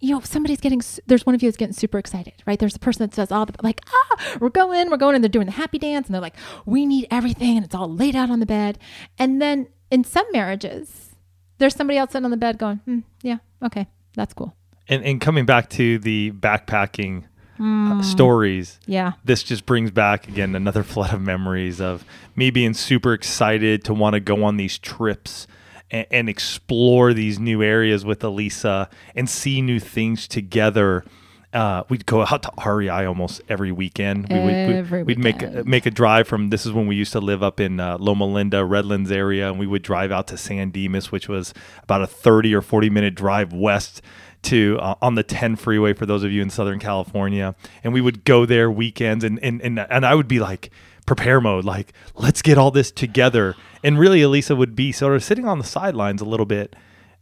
you 0.00 0.14
know, 0.14 0.20
somebody's 0.20 0.60
getting, 0.60 0.80
there's 1.06 1.24
one 1.24 1.34
of 1.34 1.42
you 1.42 1.48
that's 1.48 1.56
getting 1.56 1.72
super 1.72 1.98
excited, 1.98 2.34
right? 2.46 2.58
There's 2.58 2.76
a 2.76 2.78
person 2.78 3.02
that 3.06 3.14
says 3.14 3.32
all 3.32 3.46
the, 3.46 3.54
like, 3.62 3.80
ah, 3.88 4.36
we're 4.40 4.50
going, 4.50 4.90
we're 4.90 4.96
going, 4.98 5.14
and 5.14 5.24
they're 5.24 5.28
doing 5.28 5.46
the 5.46 5.52
happy 5.52 5.78
dance, 5.78 6.06
and 6.06 6.14
they're 6.14 6.20
like, 6.20 6.36
we 6.66 6.84
need 6.86 7.06
everything, 7.10 7.56
and 7.56 7.64
it's 7.64 7.74
all 7.74 7.90
laid 7.92 8.14
out 8.14 8.30
on 8.30 8.40
the 8.40 8.46
bed. 8.46 8.78
And 9.18 9.40
then 9.40 9.68
in 9.90 10.04
some 10.04 10.26
marriages, 10.32 11.14
there's 11.58 11.74
somebody 11.74 11.98
else 11.98 12.12
sitting 12.12 12.24
on 12.26 12.30
the 12.30 12.36
bed 12.36 12.58
going, 12.58 12.76
hmm, 12.84 12.98
yeah, 13.22 13.38
okay, 13.62 13.86
that's 14.14 14.34
cool. 14.34 14.54
And 14.88 15.02
and 15.04 15.20
coming 15.20 15.46
back 15.46 15.70
to 15.70 15.98
the 15.98 16.30
backpacking 16.32 17.24
uh, 17.58 18.02
stories, 18.02 18.78
Yeah. 18.86 19.12
this 19.24 19.42
just 19.42 19.64
brings 19.66 19.90
back 19.90 20.28
again 20.28 20.54
another 20.54 20.82
flood 20.92 21.12
of 21.14 21.22
memories 21.22 21.80
of 21.80 22.04
me 22.36 22.50
being 22.50 22.74
super 22.74 23.12
excited 23.14 23.82
to 23.84 23.94
want 23.94 24.12
to 24.14 24.20
go 24.20 24.44
on 24.44 24.58
these 24.58 24.78
trips 24.78 25.46
and, 25.90 26.06
and 26.10 26.28
explore 26.28 27.12
these 27.12 27.38
new 27.38 27.62
areas 27.62 28.04
with 28.04 28.20
Alisa 28.20 28.88
and 29.14 29.28
see 29.28 29.60
new 29.62 29.80
things 29.80 30.28
together. 30.28 31.04
Uh, 31.52 31.84
we'd 31.88 32.04
go 32.04 32.20
out 32.22 32.42
to 32.42 32.70
REI 32.70 33.06
almost 33.06 33.40
every 33.48 33.72
weekend. 33.72 34.28
We 34.28 34.38
would, 34.38 34.54
Every 34.54 35.02
we'd 35.04 35.18
make 35.18 35.42
a, 35.42 35.46
weekend. 35.46 35.66
make 35.66 35.86
a 35.86 35.90
drive 35.90 36.28
from. 36.28 36.50
This 36.50 36.66
is 36.66 36.72
when 36.72 36.86
we 36.86 36.96
used 36.96 37.12
to 37.12 37.20
live 37.20 37.42
up 37.42 37.60
in 37.60 37.80
uh, 37.80 37.96
Loma 37.98 38.26
Linda, 38.26 38.64
Redlands 38.64 39.10
area, 39.10 39.48
and 39.48 39.58
we 39.58 39.66
would 39.66 39.82
drive 39.82 40.12
out 40.12 40.26
to 40.28 40.36
San 40.36 40.70
Dimas, 40.70 41.10
which 41.10 41.28
was 41.28 41.54
about 41.82 42.02
a 42.02 42.06
thirty 42.06 42.54
or 42.54 42.60
forty 42.60 42.90
minute 42.90 43.14
drive 43.14 43.52
west 43.54 44.02
to 44.42 44.78
uh, 44.80 44.94
on 45.02 45.14
the 45.16 45.22
10 45.22 45.56
freeway 45.56 45.92
for 45.92 46.06
those 46.06 46.22
of 46.22 46.30
you 46.30 46.40
in 46.40 46.50
Southern 46.50 46.78
California. 46.78 47.54
And 47.82 47.92
we 47.92 48.00
would 48.00 48.24
go 48.24 48.46
there 48.46 48.70
weekends 48.70 49.24
and, 49.24 49.40
and, 49.42 49.60
and, 49.60 49.80
and 49.80 50.06
I 50.06 50.14
would 50.14 50.28
be 50.28 50.38
like, 50.38 50.70
prepare 51.04 51.40
mode, 51.40 51.64
like, 51.64 51.92
let's 52.14 52.42
get 52.42 52.56
all 52.58 52.70
this 52.70 52.90
together. 52.90 53.54
And 53.86 53.98
really, 53.98 54.20
Alisa 54.20 54.56
would 54.56 54.74
be 54.74 54.90
sort 54.92 55.14
of 55.14 55.22
sitting 55.22 55.46
on 55.46 55.58
the 55.58 55.64
sidelines 55.64 56.20
a 56.20 56.24
little 56.24 56.44
bit 56.46 56.74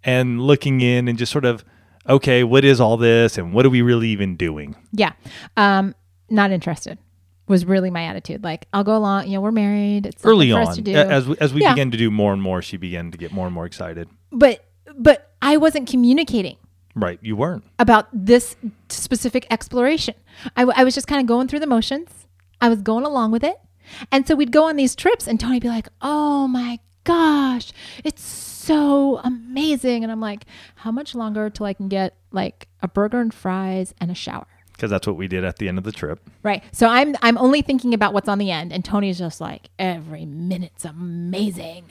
and 0.02 0.40
looking 0.40 0.80
in 0.80 1.08
and 1.08 1.18
just 1.18 1.30
sort 1.30 1.44
of, 1.44 1.64
okay, 2.08 2.42
what 2.42 2.64
is 2.64 2.80
all 2.80 2.96
this? 2.96 3.36
And 3.38 3.52
what 3.52 3.66
are 3.66 3.70
we 3.70 3.82
really 3.82 4.08
even 4.08 4.34
doing? 4.36 4.74
Yeah. 4.92 5.12
Um, 5.56 5.94
not 6.30 6.50
interested 6.50 6.98
was 7.46 7.66
really 7.66 7.90
my 7.90 8.04
attitude. 8.04 8.42
Like, 8.42 8.66
I'll 8.72 8.84
go 8.84 8.96
along, 8.96 9.26
you 9.26 9.34
know, 9.34 9.42
we're 9.42 9.52
married. 9.52 10.06
It's 10.06 10.24
Early 10.24 10.50
something 10.50 10.64
for 10.66 10.70
us 10.70 10.78
on, 10.78 10.84
to 10.84 10.92
do. 10.92 10.96
as 10.96 11.28
we, 11.28 11.36
as 11.40 11.52
we 11.52 11.60
Yeah. 11.60 11.74
began 11.74 11.90
to 11.90 11.98
do 11.98 12.10
more 12.10 12.32
and 12.32 12.40
more, 12.40 12.62
she 12.62 12.78
began 12.78 13.10
to 13.10 13.18
get 13.18 13.32
more 13.32 13.44
and 13.46 13.54
more 13.54 13.66
excited. 13.66 14.08
but, 14.32 14.64
but 14.96 15.32
I 15.42 15.58
wasn't 15.58 15.86
communicating. 15.88 16.56
Right. 16.96 17.18
You 17.20 17.36
weren't. 17.36 17.64
about 17.78 18.06
this 18.12 18.56
specific 18.88 19.46
exploration. 19.50 20.14
I, 20.56 20.62
w- 20.62 20.74
I 20.80 20.84
was 20.84 20.94
just 20.94 21.06
kind 21.08 21.20
of 21.20 21.26
going 21.26 21.48
through 21.48 21.60
the 21.60 21.66
motions. 21.66 22.08
I 22.60 22.68
was 22.70 22.80
going 22.80 23.04
along 23.04 23.32
with 23.32 23.44
it. 23.44 23.56
And 24.12 24.26
so 24.26 24.34
we'd 24.34 24.52
go 24.52 24.64
on 24.64 24.76
these 24.76 24.94
trips, 24.94 25.26
and 25.26 25.38
Tony'd 25.38 25.62
be 25.62 25.68
like, 25.68 25.88
oh 26.02 26.46
my 26.48 26.78
gosh, 27.04 27.72
it's 28.04 28.22
so 28.22 29.18
amazing. 29.24 30.02
And 30.02 30.10
I'm 30.12 30.20
like, 30.20 30.44
how 30.76 30.90
much 30.90 31.14
longer 31.14 31.50
till 31.50 31.66
I 31.66 31.74
can 31.74 31.88
get 31.88 32.16
like 32.32 32.68
a 32.82 32.88
burger 32.88 33.20
and 33.20 33.32
fries 33.32 33.94
and 34.00 34.10
a 34.10 34.14
shower? 34.14 34.46
Because 34.72 34.90
that's 34.90 35.06
what 35.06 35.16
we 35.16 35.28
did 35.28 35.44
at 35.44 35.58
the 35.58 35.68
end 35.68 35.78
of 35.78 35.84
the 35.84 35.92
trip. 35.92 36.18
Right. 36.42 36.62
So 36.72 36.88
I'm 36.88 37.14
I'm 37.22 37.38
only 37.38 37.62
thinking 37.62 37.94
about 37.94 38.12
what's 38.12 38.28
on 38.28 38.38
the 38.38 38.50
end, 38.50 38.72
and 38.72 38.84
Tony's 38.84 39.18
just 39.18 39.40
like, 39.40 39.68
every 39.78 40.24
minute's 40.26 40.84
amazing. 40.84 41.84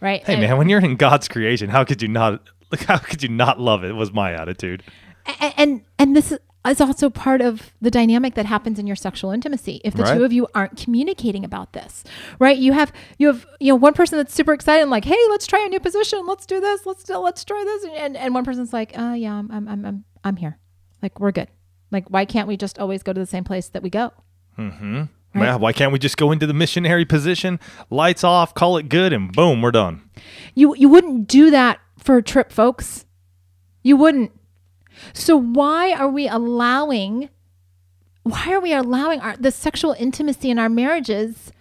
Right. 0.00 0.24
Hey 0.26 0.32
And- 0.34 0.42
man, 0.42 0.56
when 0.58 0.68
you're 0.68 0.80
in 0.84 0.96
God's 0.96 1.28
creation, 1.28 1.68
how 1.70 1.84
could 1.84 2.02
you 2.02 2.08
not? 2.08 2.42
Like, 2.72 2.84
how 2.84 2.96
could 2.96 3.22
you 3.22 3.28
not 3.28 3.60
love 3.60 3.84
it? 3.84 3.92
Was 3.92 4.12
my 4.14 4.32
attitude. 4.32 4.82
A- 5.26 5.52
and 5.60 5.82
and 5.98 6.16
this 6.16 6.32
is 6.32 6.38
also 6.64 7.10
part 7.10 7.40
of 7.40 7.72
the 7.80 7.90
dynamic 7.90 8.34
that 8.34 8.46
happens 8.46 8.78
in 8.78 8.86
your 8.86 8.96
sexual 8.96 9.30
intimacy 9.32 9.80
if 9.84 9.94
the 9.94 10.02
Right. 10.04 10.16
two 10.16 10.24
of 10.24 10.32
you 10.32 10.46
aren't 10.54 10.76
communicating 10.76 11.44
about 11.44 11.72
this 11.72 12.04
right 12.38 12.56
you 12.56 12.72
have 12.72 12.92
you 13.18 13.26
have 13.26 13.46
you 13.58 13.72
know 13.72 13.76
one 13.76 13.94
person 13.94 14.16
that's 14.18 14.32
super 14.34 14.52
excited 14.52 14.82
and 14.82 14.90
like 14.90 15.04
hey 15.04 15.18
let's 15.30 15.46
try 15.46 15.64
a 15.64 15.68
new 15.68 15.80
position 15.80 16.24
let's 16.26 16.46
do 16.46 16.60
this 16.60 16.86
let's 16.86 17.02
do, 17.04 17.16
let's 17.18 17.44
try 17.44 17.62
this 17.64 17.84
and 17.96 18.16
and 18.16 18.34
one 18.34 18.44
person's 18.44 18.72
like 18.72 18.96
uh 18.96 19.12
yeah 19.12 19.32
I'm 19.34 19.50
I'm 19.50 19.68
I'm 19.68 19.84
I'm, 19.84 20.04
I'm 20.22 20.36
here 20.36 20.58
like 21.02 21.18
we're 21.18 21.32
good 21.32 21.48
like 21.90 22.08
why 22.08 22.24
can't 22.24 22.46
we 22.46 22.56
just 22.56 22.78
always 22.78 23.02
go 23.02 23.12
to 23.12 23.18
the 23.20 23.26
same 23.26 23.44
place 23.44 23.68
that 23.70 23.82
we 23.82 23.90
go 23.90 24.12
Mm-hmm. 24.58 24.96
Right. 25.34 25.44
Yeah, 25.46 25.56
why 25.56 25.72
can't 25.72 25.92
we 25.94 25.98
just 25.98 26.18
go 26.18 26.30
into 26.30 26.46
the 26.46 26.52
missionary 26.52 27.06
position, 27.06 27.58
lights 27.88 28.22
off, 28.22 28.52
call 28.54 28.76
it 28.76 28.90
good, 28.90 29.14
and 29.14 29.32
boom, 29.32 29.62
we're 29.62 29.70
done. 29.70 30.02
You 30.54 30.76
you 30.76 30.90
wouldn't 30.90 31.26
do 31.26 31.50
that 31.50 31.78
for 31.96 32.18
a 32.18 32.22
trip, 32.22 32.52
folks. 32.52 33.06
You 33.82 33.96
wouldn't. 33.96 34.30
So 35.12 35.36
why 35.36 35.92
are 35.92 36.08
we 36.08 36.28
allowing 36.28 37.28
why 38.24 38.52
are 38.52 38.60
we 38.60 38.72
allowing 38.72 39.20
our 39.20 39.36
the 39.36 39.50
sexual 39.50 39.96
intimacy 39.98 40.50
in 40.50 40.58
our 40.58 40.68
marriages 40.68 41.52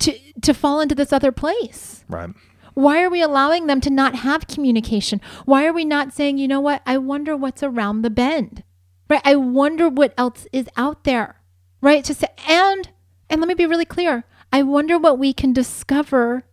to 0.00 0.18
to 0.42 0.54
fall 0.54 0.80
into 0.80 0.94
this 0.94 1.12
other 1.12 1.32
place? 1.32 2.04
Right. 2.08 2.30
Why 2.74 3.02
are 3.02 3.10
we 3.10 3.22
allowing 3.22 3.66
them 3.66 3.80
to 3.82 3.90
not 3.90 4.16
have 4.16 4.48
communication? 4.48 5.20
Why 5.44 5.64
are 5.64 5.72
we 5.72 5.84
not 5.84 6.12
saying, 6.12 6.38
you 6.38 6.48
know 6.48 6.60
what? 6.60 6.82
I 6.84 6.98
wonder 6.98 7.36
what's 7.36 7.62
around 7.62 8.02
the 8.02 8.10
bend. 8.10 8.64
Right? 9.08 9.22
I 9.24 9.36
wonder 9.36 9.88
what 9.88 10.12
else 10.18 10.46
is 10.52 10.68
out 10.76 11.04
there. 11.04 11.40
Right? 11.80 12.04
To 12.04 12.14
say 12.14 12.28
and 12.48 12.90
and 13.30 13.40
let 13.40 13.48
me 13.48 13.54
be 13.54 13.66
really 13.66 13.84
clear. 13.84 14.24
I 14.52 14.62
wonder 14.62 14.98
what 14.98 15.18
we 15.18 15.32
can 15.32 15.52
discover 15.52 16.44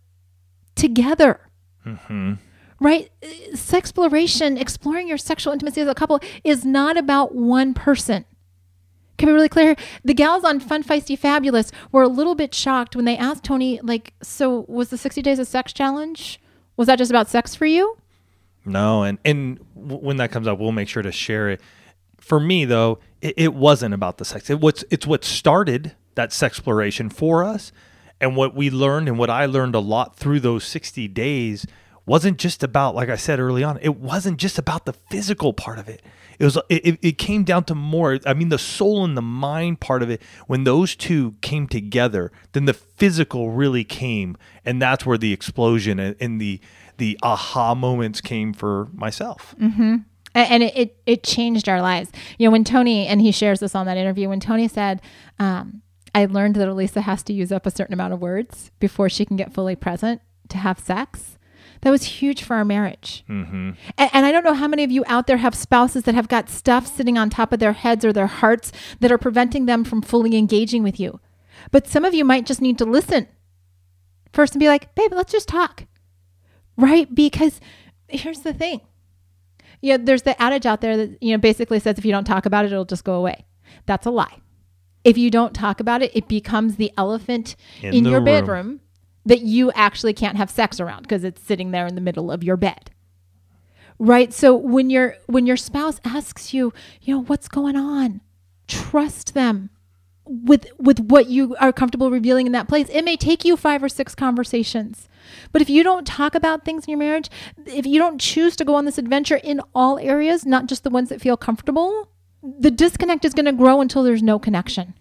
together 0.74 1.40
Mm-hmm. 1.86 2.34
Right? 2.82 3.10
Sexploration, 3.52 4.60
exploring 4.60 5.08
your 5.08 5.18
sexual 5.18 5.52
intimacy 5.52 5.80
as 5.80 5.88
a 5.88 5.94
couple 5.94 6.20
is 6.44 6.64
not 6.64 6.96
about 6.96 7.34
one 7.34 7.74
person. 7.74 8.24
Can 9.18 9.28
be 9.28 9.32
really 9.32 9.48
clear. 9.48 9.76
The 10.04 10.14
gals 10.14 10.42
on 10.42 10.58
Fun 10.58 10.82
Feisty 10.82 11.16
Fabulous 11.16 11.70
were 11.92 12.02
a 12.02 12.08
little 12.08 12.34
bit 12.34 12.54
shocked 12.54 12.96
when 12.96 13.04
they 13.04 13.16
asked 13.16 13.44
Tony, 13.44 13.78
like, 13.82 14.14
so 14.22 14.64
was 14.68 14.88
the 14.88 14.98
60 14.98 15.22
Days 15.22 15.38
of 15.38 15.46
Sex 15.46 15.72
Challenge? 15.72 16.40
Was 16.76 16.86
that 16.88 16.98
just 16.98 17.10
about 17.10 17.28
sex 17.28 17.54
for 17.54 17.66
you? 17.66 17.96
No, 18.64 19.02
and 19.02 19.18
and 19.24 19.58
when 19.74 20.16
that 20.18 20.30
comes 20.30 20.46
up, 20.46 20.58
we'll 20.58 20.72
make 20.72 20.88
sure 20.88 21.02
to 21.02 21.12
share 21.12 21.50
it. 21.50 21.60
For 22.20 22.38
me, 22.38 22.64
though, 22.64 23.00
it, 23.20 23.34
it 23.36 23.54
wasn't 23.54 23.92
about 23.92 24.18
the 24.18 24.24
sex. 24.24 24.48
It 24.50 24.60
was 24.60 24.84
it's 24.90 25.06
what 25.06 25.24
started 25.24 25.96
that 26.14 26.30
sexploration 26.30 27.12
for 27.12 27.42
us, 27.42 27.72
and 28.20 28.36
what 28.36 28.54
we 28.54 28.70
learned, 28.70 29.08
and 29.08 29.18
what 29.18 29.30
I 29.30 29.46
learned 29.46 29.74
a 29.74 29.80
lot 29.80 30.16
through 30.16 30.40
those 30.40 30.64
sixty 30.64 31.08
days 31.08 31.66
wasn't 32.06 32.38
just 32.38 32.62
about, 32.62 32.94
like 32.94 33.08
I 33.08 33.16
said 33.16 33.38
early 33.38 33.62
on, 33.62 33.78
it 33.80 33.96
wasn't 33.96 34.38
just 34.38 34.58
about 34.58 34.86
the 34.86 34.92
physical 34.92 35.52
part 35.52 35.78
of 35.78 35.88
it. 35.88 36.02
It 36.38 36.44
was 36.44 36.58
it, 36.68 36.98
it 37.02 37.18
came 37.18 37.44
down 37.44 37.64
to 37.64 37.74
more. 37.74 38.18
I 38.26 38.34
mean, 38.34 38.48
the 38.48 38.58
soul 38.58 39.04
and 39.04 39.16
the 39.16 39.22
mind 39.22 39.80
part 39.80 40.02
of 40.02 40.10
it. 40.10 40.20
When 40.46 40.64
those 40.64 40.96
two 40.96 41.36
came 41.40 41.68
together, 41.68 42.32
then 42.52 42.64
the 42.64 42.74
physical 42.74 43.50
really 43.50 43.84
came, 43.84 44.36
and 44.64 44.82
that's 44.82 45.06
where 45.06 45.18
the 45.18 45.32
explosion 45.32 46.00
and, 46.00 46.16
and 46.18 46.40
the 46.40 46.60
the 46.96 47.18
aha 47.22 47.74
moments 47.74 48.20
came 48.20 48.52
for 48.52 48.88
myself. 48.92 49.54
Mm-hmm. 49.60 49.96
And 50.34 50.62
it, 50.62 50.76
it, 50.76 50.96
it 51.04 51.22
changed 51.22 51.68
our 51.68 51.82
lives. 51.82 52.10
You 52.38 52.46
know, 52.46 52.52
when 52.52 52.64
Tony 52.64 53.06
and 53.06 53.20
he 53.20 53.32
shares 53.32 53.60
this 53.60 53.74
on 53.74 53.84
that 53.86 53.98
interview, 53.98 54.30
when 54.30 54.40
Tony 54.40 54.66
said, 54.66 55.02
um, 55.38 55.82
"I 56.14 56.24
learned 56.24 56.56
that 56.56 56.66
Alisa 56.66 57.02
has 57.02 57.22
to 57.24 57.32
use 57.32 57.52
up 57.52 57.66
a 57.66 57.70
certain 57.70 57.92
amount 57.92 58.14
of 58.14 58.20
words 58.20 58.72
before 58.80 59.08
she 59.08 59.24
can 59.24 59.36
get 59.36 59.52
fully 59.52 59.76
present 59.76 60.22
to 60.48 60.56
have 60.56 60.80
sex." 60.80 61.38
That 61.82 61.90
was 61.90 62.04
huge 62.04 62.44
for 62.44 62.54
our 62.54 62.64
marriage. 62.64 63.24
Mm-hmm. 63.28 63.70
And, 63.98 64.10
and, 64.12 64.26
I 64.26 64.30
don't 64.30 64.44
know 64.44 64.54
how 64.54 64.68
many 64.68 64.84
of 64.84 64.92
you 64.92 65.04
out 65.08 65.26
there 65.26 65.38
have 65.38 65.54
spouses 65.54 66.04
that 66.04 66.14
have 66.14 66.28
got 66.28 66.48
stuff 66.48 66.86
sitting 66.86 67.18
on 67.18 67.28
top 67.28 67.52
of 67.52 67.58
their 67.58 67.72
heads 67.72 68.04
or 68.04 68.12
their 68.12 68.28
hearts 68.28 68.70
that 69.00 69.10
are 69.10 69.18
preventing 69.18 69.66
them 69.66 69.82
from 69.82 70.00
fully 70.00 70.36
engaging 70.36 70.84
with 70.84 71.00
you. 71.00 71.18
But 71.72 71.88
some 71.88 72.04
of 72.04 72.14
you 72.14 72.24
might 72.24 72.46
just 72.46 72.60
need 72.60 72.78
to 72.78 72.84
listen 72.84 73.26
first 74.32 74.54
and 74.54 74.60
be 74.60 74.68
like, 74.68 74.94
babe, 74.94 75.12
let's 75.12 75.32
just 75.32 75.48
talk. 75.48 75.86
Right? 76.76 77.12
Because 77.12 77.60
here's 78.08 78.40
the 78.40 78.54
thing. 78.54 78.80
Yeah, 79.80 79.96
there's 79.96 80.22
the 80.22 80.40
adage 80.40 80.66
out 80.66 80.80
there 80.80 80.96
that, 80.96 81.20
you 81.20 81.32
know, 81.32 81.38
basically 81.38 81.80
says 81.80 81.98
if 81.98 82.04
you 82.04 82.12
don't 82.12 82.24
talk 82.24 82.46
about 82.46 82.64
it, 82.64 82.70
it'll 82.70 82.84
just 82.84 83.04
go 83.04 83.14
away. 83.14 83.44
That's 83.86 84.06
a 84.06 84.10
lie. 84.10 84.38
If 85.02 85.18
you 85.18 85.30
don't 85.30 85.52
talk 85.52 85.80
about 85.80 86.02
it, 86.02 86.12
it 86.14 86.28
becomes 86.28 86.76
the 86.76 86.92
elephant 86.96 87.56
in, 87.80 87.92
in 87.92 88.04
your 88.04 88.20
room. 88.20 88.24
bedroom 88.24 88.80
that 89.24 89.40
you 89.40 89.70
actually 89.72 90.12
can't 90.12 90.36
have 90.36 90.50
sex 90.50 90.80
around 90.80 91.02
because 91.02 91.24
it's 91.24 91.42
sitting 91.42 91.70
there 91.70 91.86
in 91.86 91.94
the 91.94 92.00
middle 92.00 92.30
of 92.30 92.42
your 92.42 92.56
bed. 92.56 92.90
Right? 93.98 94.32
So 94.32 94.56
when 94.56 94.90
your 94.90 95.16
when 95.26 95.46
your 95.46 95.56
spouse 95.56 96.00
asks 96.04 96.52
you 96.52 96.72
you 97.02 97.14
know 97.14 97.22
what's 97.22 97.48
going 97.48 97.76
on? 97.76 98.20
Trust 98.66 99.34
them 99.34 99.70
with 100.24 100.66
with 100.78 100.98
what 100.98 101.28
you 101.28 101.56
are 101.60 101.72
comfortable 101.72 102.10
revealing 102.10 102.46
in 102.46 102.52
that 102.52 102.68
place. 102.68 102.88
It 102.88 103.04
may 103.04 103.16
take 103.16 103.44
you 103.44 103.56
five 103.56 103.82
or 103.82 103.88
six 103.88 104.14
conversations 104.14 105.08
but 105.52 105.62
if 105.62 105.70
you 105.70 105.84
don't 105.84 106.06
talk 106.06 106.34
about 106.34 106.64
things 106.64 106.84
in 106.84 106.90
your 106.90 106.98
marriage 106.98 107.30
if 107.66 107.86
you 107.86 107.96
don't 107.96 108.20
choose 108.20 108.56
to 108.56 108.64
go 108.64 108.74
on 108.74 108.86
this 108.86 108.98
adventure 108.98 109.36
in 109.36 109.60
all 109.72 109.96
areas 110.00 110.44
not 110.44 110.66
just 110.66 110.82
the 110.82 110.90
ones 110.90 111.10
that 111.10 111.20
feel 111.20 111.36
comfortable 111.36 112.08
the 112.42 112.70
disconnect 112.70 113.24
is 113.24 113.34
going 113.34 113.46
to 113.46 113.52
grow 113.52 113.80
until 113.80 114.02
there's 114.02 114.22
no 114.22 114.38
connection. 114.38 114.94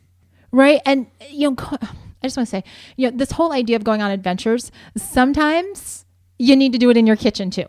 Right? 0.51 0.81
And 0.85 1.07
you 1.29 1.51
know 1.51 1.77
I 2.21 2.27
just 2.27 2.37
want 2.37 2.47
to 2.47 2.51
say, 2.51 2.63
you 2.97 3.09
know, 3.09 3.17
this 3.17 3.31
whole 3.31 3.51
idea 3.51 3.75
of 3.75 3.83
going 3.83 4.01
on 4.01 4.11
adventures, 4.11 4.71
sometimes 4.95 6.05
you 6.37 6.55
need 6.55 6.71
to 6.73 6.77
do 6.77 6.89
it 6.89 6.97
in 6.97 7.07
your 7.07 7.15
kitchen 7.15 7.49
too 7.49 7.65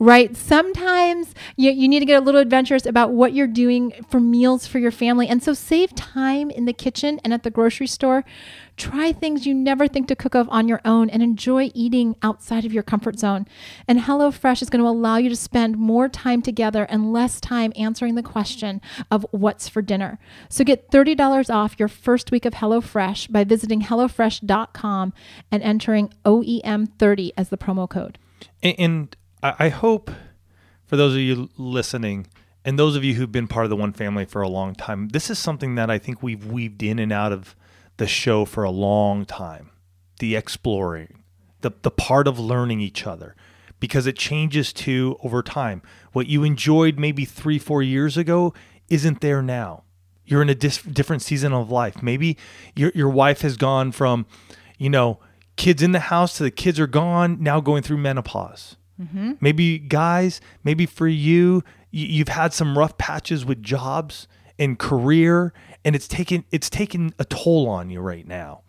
right? 0.00 0.34
Sometimes 0.34 1.34
you, 1.56 1.70
you 1.70 1.86
need 1.86 2.00
to 2.00 2.06
get 2.06 2.20
a 2.20 2.24
little 2.24 2.40
adventurous 2.40 2.86
about 2.86 3.12
what 3.12 3.34
you're 3.34 3.46
doing 3.46 3.92
for 4.08 4.18
meals 4.18 4.66
for 4.66 4.78
your 4.78 4.90
family. 4.90 5.28
And 5.28 5.42
so 5.42 5.52
save 5.52 5.94
time 5.94 6.50
in 6.50 6.64
the 6.64 6.72
kitchen 6.72 7.20
and 7.22 7.34
at 7.34 7.42
the 7.42 7.50
grocery 7.50 7.86
store. 7.86 8.24
Try 8.78 9.12
things 9.12 9.46
you 9.46 9.52
never 9.52 9.86
think 9.86 10.08
to 10.08 10.16
cook 10.16 10.34
of 10.34 10.48
on 10.48 10.66
your 10.66 10.80
own 10.86 11.10
and 11.10 11.22
enjoy 11.22 11.70
eating 11.74 12.16
outside 12.22 12.64
of 12.64 12.72
your 12.72 12.82
comfort 12.82 13.18
zone. 13.18 13.46
And 13.86 14.00
HelloFresh 14.00 14.62
is 14.62 14.70
going 14.70 14.82
to 14.82 14.88
allow 14.88 15.18
you 15.18 15.28
to 15.28 15.36
spend 15.36 15.76
more 15.76 16.08
time 16.08 16.40
together 16.40 16.84
and 16.84 17.12
less 17.12 17.38
time 17.38 17.74
answering 17.76 18.14
the 18.14 18.22
question 18.22 18.80
of 19.10 19.26
what's 19.32 19.68
for 19.68 19.82
dinner. 19.82 20.18
So 20.48 20.64
get 20.64 20.90
$30 20.90 21.54
off 21.54 21.78
your 21.78 21.88
first 21.88 22.30
week 22.30 22.46
of 22.46 22.54
HelloFresh 22.54 23.30
by 23.30 23.44
visiting 23.44 23.82
HelloFresh.com 23.82 25.12
and 25.52 25.62
entering 25.62 26.14
OEM30 26.24 27.32
as 27.36 27.50
the 27.50 27.58
promo 27.58 27.86
code. 27.86 28.18
And 28.62 29.14
I, 29.42 29.68
hope 29.70 30.10
for 30.84 30.96
those 30.96 31.14
of 31.14 31.20
you 31.20 31.48
listening 31.56 32.26
and 32.64 32.78
those 32.78 32.94
of 32.94 33.04
you 33.04 33.14
who've 33.14 33.32
been 33.32 33.48
part 33.48 33.64
of 33.64 33.70
the 33.70 33.76
One 33.76 33.92
Family 33.92 34.24
for 34.24 34.42
a 34.42 34.48
long 34.48 34.74
time, 34.74 35.08
this 35.08 35.30
is 35.30 35.38
something 35.38 35.76
that 35.76 35.90
I 35.90 35.98
think 35.98 36.22
we've 36.22 36.44
weaved 36.44 36.82
in 36.82 36.98
and 36.98 37.12
out 37.12 37.32
of 37.32 37.56
the 37.96 38.06
show 38.06 38.44
for 38.44 38.64
a 38.64 38.70
long 38.70 39.24
time. 39.24 39.70
The 40.18 40.36
exploring, 40.36 41.22
the 41.62 41.72
the 41.80 41.90
part 41.90 42.28
of 42.28 42.38
learning 42.38 42.80
each 42.80 43.06
other, 43.06 43.34
because 43.78 44.06
it 44.06 44.18
changes 44.18 44.70
too 44.70 45.16
over 45.22 45.42
time. 45.42 45.80
What 46.12 46.26
you 46.26 46.44
enjoyed 46.44 46.98
maybe 46.98 47.24
three, 47.24 47.58
four 47.58 47.82
years 47.82 48.18
ago 48.18 48.52
isn't 48.90 49.22
there 49.22 49.40
now. 49.40 49.84
You're 50.26 50.42
in 50.42 50.50
a 50.50 50.54
dis- 50.54 50.82
different 50.82 51.22
season 51.22 51.54
of 51.54 51.70
life. 51.70 52.02
Maybe 52.02 52.36
your 52.76 52.92
your 52.94 53.08
wife 53.08 53.40
has 53.40 53.56
gone 53.56 53.92
from, 53.92 54.26
you 54.76 54.90
know, 54.90 55.20
kids 55.56 55.82
in 55.82 55.92
the 55.92 56.00
house 56.00 56.36
to 56.36 56.42
the 56.42 56.50
kids 56.50 56.78
are 56.78 56.86
gone, 56.86 57.42
now 57.42 57.60
going 57.60 57.82
through 57.82 57.98
menopause 57.98 58.76
Mm-hmm. 59.00 59.32
Maybe 59.40 59.78
guys, 59.78 60.40
maybe 60.62 60.86
for 60.86 61.08
you, 61.08 61.62
you've 61.90 62.28
had 62.28 62.52
some 62.52 62.76
rough 62.76 62.98
patches 62.98 63.44
with 63.44 63.62
jobs 63.62 64.28
and 64.58 64.78
career, 64.78 65.52
and 65.84 65.96
it's 65.96 66.06
taken 66.06 66.44
it's 66.50 66.68
taken 66.68 67.14
a 67.18 67.24
toll 67.24 67.68
on 67.68 67.90
you 67.90 68.00
right 68.00 68.26
now. 68.26 68.62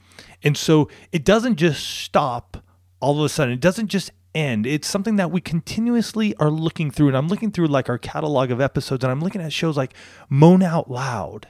And 0.43 0.57
so 0.57 0.89
it 1.11 1.25
doesn't 1.25 1.57
just 1.57 1.85
stop 1.85 2.63
all 2.99 3.19
of 3.19 3.25
a 3.25 3.29
sudden. 3.29 3.53
It 3.53 3.59
doesn't 3.59 3.87
just 3.87 4.11
end. 4.33 4.65
It's 4.65 4.87
something 4.87 5.17
that 5.17 5.31
we 5.31 5.41
continuously 5.41 6.35
are 6.37 6.49
looking 6.49 6.91
through. 6.91 7.09
And 7.09 7.17
I'm 7.17 7.27
looking 7.27 7.51
through 7.51 7.67
like 7.67 7.89
our 7.89 7.97
catalog 7.97 8.51
of 8.51 8.61
episodes, 8.61 9.03
and 9.03 9.11
I'm 9.11 9.21
looking 9.21 9.41
at 9.41 9.51
shows 9.51 9.77
like 9.77 9.93
Moan 10.29 10.63
Out 10.63 10.89
Loud 10.89 11.47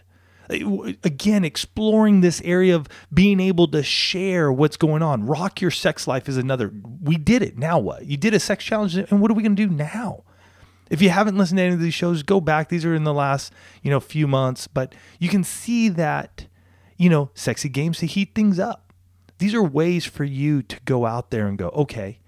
again 1.04 1.46
exploring 1.46 2.22
this 2.22 2.42
area 2.44 2.76
of 2.76 2.88
being 3.14 3.40
able 3.40 3.68
to 3.70 3.84
share 3.84 4.52
what's 4.52 4.78
going 4.78 5.02
on. 5.02 5.26
Rock 5.26 5.62
your 5.62 5.72
sex 5.72 6.08
life 6.08 6.28
is 6.28 6.38
another 6.38 6.72
we 7.02 7.16
did 7.18 7.42
it 7.42 7.58
now 7.58 7.80
what? 7.80 8.06
You 8.06 8.18
did 8.18 8.34
a 8.34 8.40
sex 8.40 8.64
challenge 8.64 8.96
and 8.96 9.22
what 9.22 9.32
are 9.32 9.34
we 9.34 9.44
going 9.44 9.56
to 9.56 9.68
do 9.68 9.74
now? 9.74 10.24
If 10.90 11.02
you 11.02 11.10
haven't 11.10 11.38
listened 11.38 11.58
to 11.58 11.64
any 11.64 11.74
of 11.74 11.80
these 11.80 11.94
shows 11.94 12.22
go 12.22 12.42
back. 12.42 12.70
These 12.70 12.86
are 12.86 12.94
in 12.94 13.04
the 13.04 13.14
last 13.14 13.54
you 13.82 13.90
know 13.90 14.00
few 14.00 14.28
months 14.28 14.68
but 14.68 14.94
you 15.20 15.30
can 15.30 15.44
see 15.44 15.90
that 15.90 16.48
you 16.98 17.10
know 17.10 17.32
sexy 17.34 17.70
games 17.70 18.00
to 18.00 18.06
heat 18.06 18.36
things 18.36 18.60
up. 18.60 18.94
These 19.38 19.54
are 19.54 19.64
ways 19.64 20.06
for 20.06 20.24
you 20.24 20.62
to 20.64 20.80
go 20.86 21.06
out 21.06 21.32
there 21.32 21.48
and 21.48 21.58
go 21.58 21.70
okay 21.70 22.20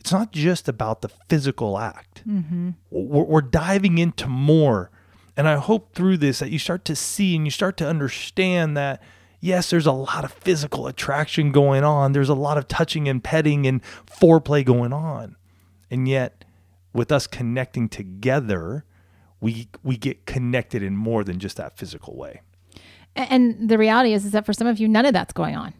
it's 0.00 0.12
not 0.12 0.32
just 0.32 0.66
about 0.66 1.02
the 1.02 1.10
physical 1.28 1.78
act. 1.78 2.26
Mm-hmm. 2.26 2.70
we're, 2.90 3.24
we're 3.24 3.40
diving 3.42 3.98
into 3.98 4.26
more 4.26 4.90
and 5.40 5.48
I 5.48 5.56
hope 5.56 5.94
through 5.94 6.18
this 6.18 6.40
that 6.40 6.50
you 6.50 6.58
start 6.58 6.84
to 6.84 6.94
see 6.94 7.34
and 7.34 7.46
you 7.46 7.50
start 7.50 7.78
to 7.78 7.88
understand 7.88 8.76
that 8.76 9.02
yes, 9.40 9.70
there's 9.70 9.86
a 9.86 9.92
lot 9.92 10.22
of 10.22 10.32
physical 10.32 10.86
attraction 10.86 11.50
going 11.50 11.82
on. 11.82 12.12
There's 12.12 12.28
a 12.28 12.34
lot 12.34 12.58
of 12.58 12.68
touching 12.68 13.08
and 13.08 13.24
petting 13.24 13.66
and 13.66 13.82
foreplay 14.04 14.62
going 14.62 14.92
on. 14.92 15.36
And 15.90 16.06
yet, 16.06 16.44
with 16.92 17.10
us 17.10 17.26
connecting 17.26 17.88
together, 17.88 18.84
we 19.40 19.68
we 19.82 19.96
get 19.96 20.26
connected 20.26 20.82
in 20.82 20.94
more 20.94 21.24
than 21.24 21.38
just 21.38 21.56
that 21.56 21.74
physical 21.78 22.18
way. 22.18 22.42
And 23.16 23.70
the 23.70 23.78
reality 23.78 24.12
is 24.12 24.26
is 24.26 24.32
that 24.32 24.44
for 24.44 24.52
some 24.52 24.66
of 24.66 24.78
you 24.78 24.88
none 24.88 25.06
of 25.06 25.14
that's 25.14 25.32
going 25.32 25.56
on. 25.56 25.72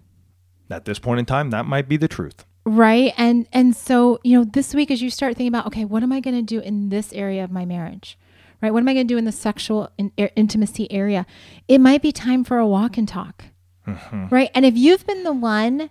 At 0.71 0.87
this 0.87 0.99
point 0.99 1.19
in 1.21 1.27
time, 1.27 1.51
that 1.51 1.67
might 1.67 1.87
be 1.87 1.99
the 1.99 2.09
truth. 2.09 2.47
Right? 2.65 3.13
And 3.19 3.47
and 3.53 3.77
so, 3.77 4.21
you 4.25 4.39
know, 4.39 4.45
this 4.51 4.73
week 4.73 4.91
as 4.91 5.03
you 5.03 5.11
start 5.11 5.37
thinking 5.37 5.49
about, 5.49 5.67
okay, 5.67 5.85
what 5.85 6.03
am 6.03 6.13
I 6.13 6.21
going 6.21 6.37
to 6.37 6.43
do 6.43 6.61
in 6.61 6.89
this 6.89 7.13
area 7.13 7.45
of 7.45 7.51
my 7.51 7.67
marriage? 7.67 8.17
Right? 8.63 8.73
What 8.73 8.81
am 8.81 8.89
I 8.89 8.95
going 8.95 9.07
to 9.07 9.15
do 9.15 9.19
in 9.19 9.25
the 9.25 9.33
sexual 9.33 9.91
in, 9.99 10.13
er, 10.19 10.31
intimacy 10.37 10.91
area? 10.93 11.27
It 11.69 11.79
might 11.79 12.03
be 12.03 12.13
time 12.13 12.45
for 12.45 12.59
a 12.59 12.67
walk 12.67 12.99
and 12.99 13.09
talk, 13.09 13.45
mm-hmm. 13.87 14.29
right? 14.29 14.51
And 14.55 14.65
if 14.65 14.77
you've 14.77 15.07
been 15.07 15.25
the 15.25 15.33
one 15.33 15.91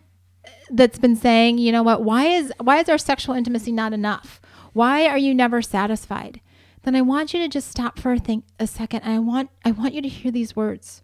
that's 0.70 1.00
been 1.00 1.16
saying, 1.16 1.58
you 1.58 1.72
know 1.72 1.84
what, 1.84 2.04
why 2.04 2.26
is 2.26 2.54
why 2.62 2.80
is 2.80 2.90
our 2.90 2.98
sexual 2.98 3.36
intimacy 3.36 3.72
not 3.72 3.94
enough? 3.94 4.40
Why 4.74 5.08
are 5.08 5.18
you 5.18 5.34
never 5.34 5.62
satisfied? 5.62 6.42
Then 6.84 6.96
I 6.96 7.02
want 7.02 7.34
you 7.34 7.40
to 7.42 7.48
just 7.48 7.70
stop 7.70 8.00
for 8.00 8.14
a 8.14 8.20
think 8.20 8.46
a 8.60 8.68
second. 8.68 9.02
And 9.02 9.14
I 9.14 9.20
want 9.20 9.50
I 9.66 9.72
want 9.72 9.94
you 9.94 10.02
to 10.02 10.08
hear 10.08 10.32
these 10.32 10.56
words. 10.56 11.02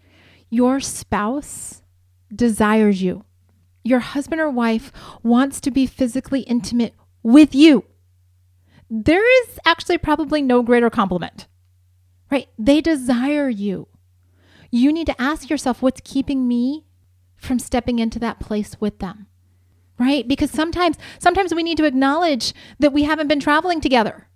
Your 0.50 0.80
spouse 0.80 1.82
desires 2.34 3.02
you. 3.02 3.26
Your 3.84 4.00
husband 4.00 4.42
or 4.42 4.50
wife 4.50 4.92
wants 5.22 5.60
to 5.62 5.72
be 5.72 5.86
physically 5.86 6.42
intimate 6.42 6.96
with 7.24 7.54
you. 7.54 7.86
There 8.90 9.26
is 9.44 9.60
actually 9.66 9.98
probably 9.98 10.42
no 10.42 10.62
greater 10.64 10.90
compliment 10.90 11.48
right? 12.32 12.48
They 12.58 12.82
desire 12.82 13.50
you. 13.50 13.88
You 14.72 14.92
need 14.92 15.08
to 15.08 15.22
ask 15.22 15.50
yourself 15.50 15.82
what's 15.82 16.02
keeping 16.04 16.48
me 16.48 16.86
from 17.38 17.60
stepping 17.60 18.00
into 18.00 18.20
that 18.20 18.40
place 18.40 18.80
with 18.80 19.00
them. 19.00 19.28
Right? 19.98 20.28
Because 20.28 20.52
sometimes 20.52 20.98
sometimes 21.20 21.54
we 21.54 21.64
need 21.64 21.78
to 21.78 21.86
acknowledge 21.86 22.54
that 22.80 22.92
we 22.92 23.04
haven't 23.04 23.28
been 23.28 23.40
traveling 23.40 23.80
together. 23.80 24.28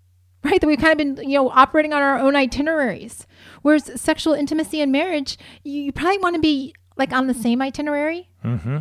Right? 0.42 0.62
That 0.62 0.68
we've 0.68 0.80
kind 0.80 0.94
of 0.94 0.98
been, 0.98 1.30
you 1.30 1.38
know, 1.38 1.50
operating 1.50 1.92
on 1.92 2.02
our 2.02 2.18
own 2.18 2.38
itineraries. 2.38 3.28
Whereas 3.62 4.00
sexual 4.00 4.34
intimacy 4.34 4.80
and 4.80 4.90
marriage, 4.90 5.38
you 5.66 5.92
probably 5.92 6.20
want 6.20 6.36
to 6.36 6.42
be 6.42 6.74
like 6.96 7.12
on 7.12 7.28
the 7.28 7.34
same 7.34 7.62
itinerary. 7.62 8.30
Mm-hmm. 8.46 8.78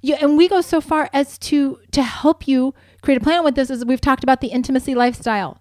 Yeah, 0.00 0.16
and 0.20 0.36
we 0.36 0.48
go 0.48 0.60
so 0.60 0.80
far 0.80 1.10
as 1.12 1.38
to 1.38 1.78
to 1.92 2.02
help 2.02 2.48
you 2.48 2.74
create 3.02 3.20
a 3.20 3.24
plan 3.24 3.44
with 3.44 3.54
this. 3.54 3.70
As 3.70 3.84
we've 3.84 4.00
talked 4.00 4.22
about 4.22 4.40
the 4.40 4.48
intimacy 4.48 4.94
lifestyle, 4.94 5.60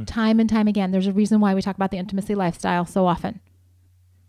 Mm-hmm. 0.00 0.14
time 0.20 0.40
and 0.40 0.48
time 0.48 0.68
again. 0.68 0.90
There's 0.90 1.06
a 1.06 1.12
reason 1.12 1.40
why 1.40 1.54
we 1.54 1.62
talk 1.62 1.76
about 1.76 1.90
the 1.90 1.98
intimacy 1.98 2.34
lifestyle 2.34 2.86
so 2.86 3.06
often. 3.06 3.40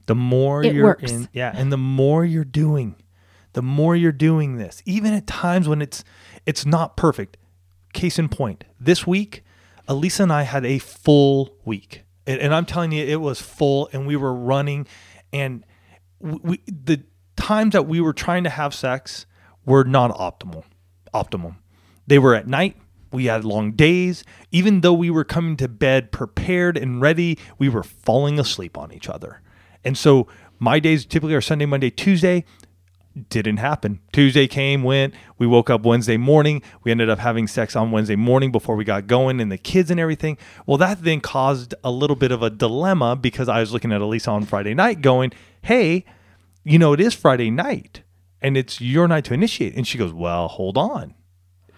The 0.06 0.16
more 0.16 0.64
it 0.64 0.74
you're 0.74 0.84
works. 0.86 1.12
in, 1.12 1.30
yeah, 1.34 1.54
and 1.56 1.72
the 1.72 1.78
more 1.78 2.26
you're 2.26 2.44
doing, 2.44 2.96
the 3.54 3.62
more 3.62 3.96
you're 3.96 4.12
doing 4.12 4.58
this, 4.58 4.82
even 4.86 5.14
at 5.14 5.28
times 5.28 5.68
when 5.68 5.82
it's 5.82 6.04
it's 6.46 6.66
not 6.66 6.98
perfect. 6.98 7.38
case 7.94 8.18
in 8.18 8.30
point, 8.30 8.64
this 8.80 9.06
week, 9.06 9.44
Alisa 9.88 10.22
and 10.22 10.34
I 10.34 10.44
had 10.44 10.66
a 10.66 10.80
full 10.80 11.56
week. 11.66 12.04
And, 12.26 12.40
and 12.40 12.54
I'm 12.54 12.66
telling 12.66 12.92
you, 12.92 13.04
it 13.04 13.20
was 13.20 13.42
full, 13.42 13.90
and 13.94 14.08
we 14.08 14.16
were 14.16 14.34
running. 14.34 14.88
And 15.34 15.66
we, 16.20 16.62
the 16.68 17.04
times 17.36 17.74
that 17.74 17.88
we 17.88 18.00
were 18.00 18.14
trying 18.14 18.44
to 18.44 18.50
have 18.50 18.74
sex 18.74 19.26
were 19.66 19.84
not 19.84 20.12
optimal. 20.12 20.64
Optimum. 21.14 21.58
They 22.08 22.20
were 22.20 22.36
at 22.36 22.48
night. 22.48 22.78
We 23.12 23.26
had 23.26 23.44
long 23.44 23.74
days. 23.74 24.24
Even 24.52 24.82
though 24.82 24.94
we 24.94 25.10
were 25.10 25.24
coming 25.24 25.58
to 25.58 25.68
bed 25.68 26.12
prepared 26.12 26.78
and 26.78 27.02
ready, 27.02 27.38
we 27.58 27.70
were 27.70 27.84
falling 27.84 28.40
asleep 28.40 28.78
on 28.78 28.92
each 28.92 29.10
other. 29.10 29.42
And 29.84 29.98
so 29.98 30.28
my 30.60 30.80
days 30.80 31.06
typically 31.06 31.36
are 31.36 31.42
Sunday, 31.42 31.66
Monday, 31.66 31.90
Tuesday 31.90 32.46
didn't 33.30 33.58
happen. 33.58 34.00
Tuesday 34.14 34.48
came, 34.48 34.84
went. 34.84 35.14
We 35.38 35.46
woke 35.48 35.70
up 35.70 35.84
Wednesday 35.84 36.18
morning. 36.18 36.62
We 36.84 36.92
ended 36.92 37.10
up 37.10 37.20
having 37.20 37.48
sex 37.48 37.76
on 37.76 37.92
Wednesday 37.92 38.16
morning 38.16 38.52
before 38.52 38.76
we 38.76 38.86
got 38.86 39.08
going 39.08 39.42
and 39.42 39.52
the 39.52 39.58
kids 39.58 39.92
and 39.92 40.00
everything. 40.00 40.38
Well, 40.66 40.78
that 40.78 41.04
then 41.04 41.20
caused 41.20 41.76
a 41.84 41.92
little 41.92 42.16
bit 42.16 42.32
of 42.32 42.42
a 42.42 42.50
dilemma 42.50 43.16
because 43.16 43.50
I 43.50 43.60
was 43.60 43.74
looking 43.74 43.92
at 43.92 44.02
Alisa 44.02 44.30
on 44.30 44.46
Friday 44.46 44.74
night 44.74 45.02
going, 45.02 45.34
hey, 45.64 46.06
you 46.64 46.80
know, 46.80 46.94
it 46.94 47.02
is 47.02 47.14
Friday 47.14 47.52
night 47.52 48.02
and 48.42 48.56
it's 48.56 48.80
your 48.80 49.08
night 49.08 49.26
to 49.26 49.34
initiate. 49.34 49.76
And 49.76 49.86
she 49.88 49.98
goes, 49.98 50.14
well, 50.14 50.48
hold 50.48 50.78
on. 50.78 51.14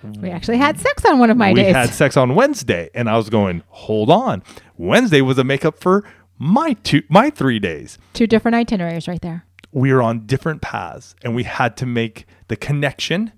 We 0.03 0.29
actually 0.29 0.57
had 0.57 0.79
sex 0.79 1.05
on 1.05 1.19
one 1.19 1.29
of 1.29 1.37
my 1.37 1.53
we 1.53 1.61
days. 1.61 1.67
We 1.67 1.73
had 1.73 1.89
sex 1.89 2.17
on 2.17 2.35
Wednesday. 2.35 2.89
And 2.93 3.09
I 3.09 3.17
was 3.17 3.29
going, 3.29 3.63
hold 3.69 4.09
on. 4.09 4.43
Wednesday 4.77 5.21
was 5.21 5.37
a 5.37 5.43
makeup 5.43 5.79
for 5.79 6.03
my 6.37 6.73
two, 6.83 7.03
my 7.09 7.29
three 7.29 7.59
days. 7.59 7.97
Two 8.13 8.27
different 8.27 8.55
itineraries 8.55 9.07
right 9.07 9.21
there 9.21 9.45
we 9.73 9.91
were 9.91 10.01
on 10.01 10.25
different 10.25 10.61
paths 10.61 11.15
and 11.23 11.35
we 11.35 11.43
had 11.43 11.75
to 11.77 11.85
make 11.85 12.25
the 12.47 12.55
connection, 12.55 13.33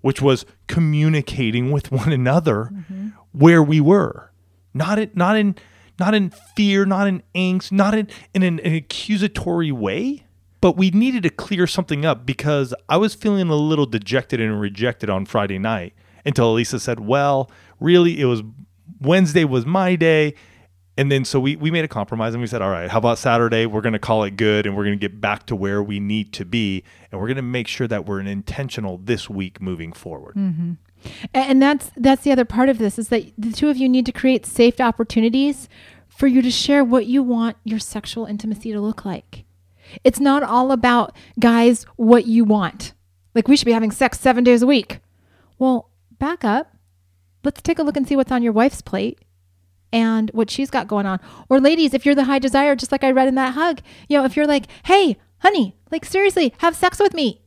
which 0.00 0.22
was 0.22 0.46
communicating 0.68 1.70
with 1.70 1.90
one 1.92 2.12
another 2.12 2.70
mm-hmm. 2.72 3.08
where 3.32 3.62
we 3.62 3.80
were. 3.80 4.30
Not 4.72 4.98
in 4.98 5.10
not 5.14 5.36
in 5.36 5.56
not 5.98 6.14
in 6.14 6.30
fear, 6.56 6.86
not 6.86 7.06
in 7.06 7.22
angst, 7.34 7.70
not 7.70 7.94
in, 7.94 8.08
in 8.32 8.42
an, 8.42 8.60
an 8.60 8.74
accusatory 8.74 9.70
way. 9.70 10.24
But 10.62 10.76
we 10.76 10.90
needed 10.90 11.24
to 11.24 11.30
clear 11.30 11.66
something 11.66 12.04
up 12.04 12.24
because 12.24 12.72
I 12.88 12.96
was 12.96 13.14
feeling 13.14 13.48
a 13.48 13.56
little 13.56 13.84
dejected 13.84 14.40
and 14.40 14.60
rejected 14.60 15.10
on 15.10 15.26
Friday 15.26 15.58
night 15.58 15.92
until 16.24 16.54
Alisa 16.54 16.80
said, 16.80 17.00
Well, 17.00 17.50
really, 17.80 18.20
it 18.20 18.26
was 18.26 18.42
Wednesday 19.00 19.44
was 19.44 19.66
my 19.66 19.96
day 19.96 20.34
and 20.98 21.10
then 21.10 21.24
so 21.24 21.40
we, 21.40 21.56
we 21.56 21.70
made 21.70 21.84
a 21.84 21.88
compromise 21.88 22.34
and 22.34 22.40
we 22.40 22.46
said, 22.46 22.60
all 22.60 22.70
right, 22.70 22.90
how 22.90 22.98
about 22.98 23.16
Saturday? 23.16 23.64
We're 23.64 23.80
going 23.80 23.94
to 23.94 23.98
call 23.98 24.24
it 24.24 24.36
good 24.36 24.66
and 24.66 24.76
we're 24.76 24.84
going 24.84 24.98
to 24.98 25.08
get 25.08 25.20
back 25.20 25.46
to 25.46 25.56
where 25.56 25.82
we 25.82 26.00
need 26.00 26.32
to 26.34 26.44
be. 26.44 26.84
And 27.10 27.20
we're 27.20 27.28
going 27.28 27.36
to 27.36 27.42
make 27.42 27.66
sure 27.66 27.88
that 27.88 28.04
we're 28.04 28.20
intentional 28.20 28.98
this 28.98 29.30
week 29.30 29.60
moving 29.60 29.92
forward. 29.92 30.34
Mm-hmm. 30.36 30.72
And 31.34 31.60
that's 31.60 31.90
that's 31.96 32.22
the 32.22 32.30
other 32.30 32.44
part 32.44 32.68
of 32.68 32.78
this 32.78 32.96
is 32.96 33.08
that 33.08 33.32
the 33.36 33.50
two 33.50 33.68
of 33.68 33.76
you 33.76 33.88
need 33.88 34.06
to 34.06 34.12
create 34.12 34.46
safe 34.46 34.80
opportunities 34.80 35.68
for 36.06 36.28
you 36.28 36.42
to 36.42 36.50
share 36.50 36.84
what 36.84 37.06
you 37.06 37.24
want 37.24 37.56
your 37.64 37.80
sexual 37.80 38.26
intimacy 38.26 38.70
to 38.70 38.80
look 38.80 39.04
like. 39.04 39.44
It's 40.04 40.20
not 40.20 40.44
all 40.44 40.70
about 40.70 41.16
guys 41.40 41.84
what 41.96 42.26
you 42.26 42.44
want. 42.44 42.92
Like 43.34 43.48
we 43.48 43.56
should 43.56 43.64
be 43.64 43.72
having 43.72 43.90
sex 43.90 44.20
7 44.20 44.44
days 44.44 44.62
a 44.62 44.66
week. 44.66 45.00
Well, 45.58 45.90
back 46.22 46.44
up. 46.44 46.76
Let's 47.42 47.60
take 47.60 47.80
a 47.80 47.82
look 47.82 47.96
and 47.96 48.06
see 48.06 48.14
what's 48.14 48.30
on 48.30 48.44
your 48.44 48.52
wife's 48.52 48.80
plate 48.80 49.18
and 49.92 50.30
what 50.30 50.50
she's 50.50 50.70
got 50.70 50.86
going 50.86 51.04
on. 51.04 51.18
Or 51.48 51.58
ladies, 51.58 51.94
if 51.94 52.06
you're 52.06 52.14
the 52.14 52.30
high 52.30 52.38
desire, 52.38 52.76
just 52.76 52.92
like 52.92 53.02
I 53.02 53.10
read 53.10 53.26
in 53.26 53.34
that 53.34 53.54
hug, 53.54 53.80
you 54.08 54.16
know, 54.16 54.24
if 54.24 54.36
you're 54.36 54.46
like, 54.46 54.66
hey, 54.84 55.16
honey, 55.38 55.76
like 55.90 56.04
seriously, 56.04 56.54
have 56.58 56.76
sex 56.76 57.00
with 57.00 57.12
me. 57.12 57.42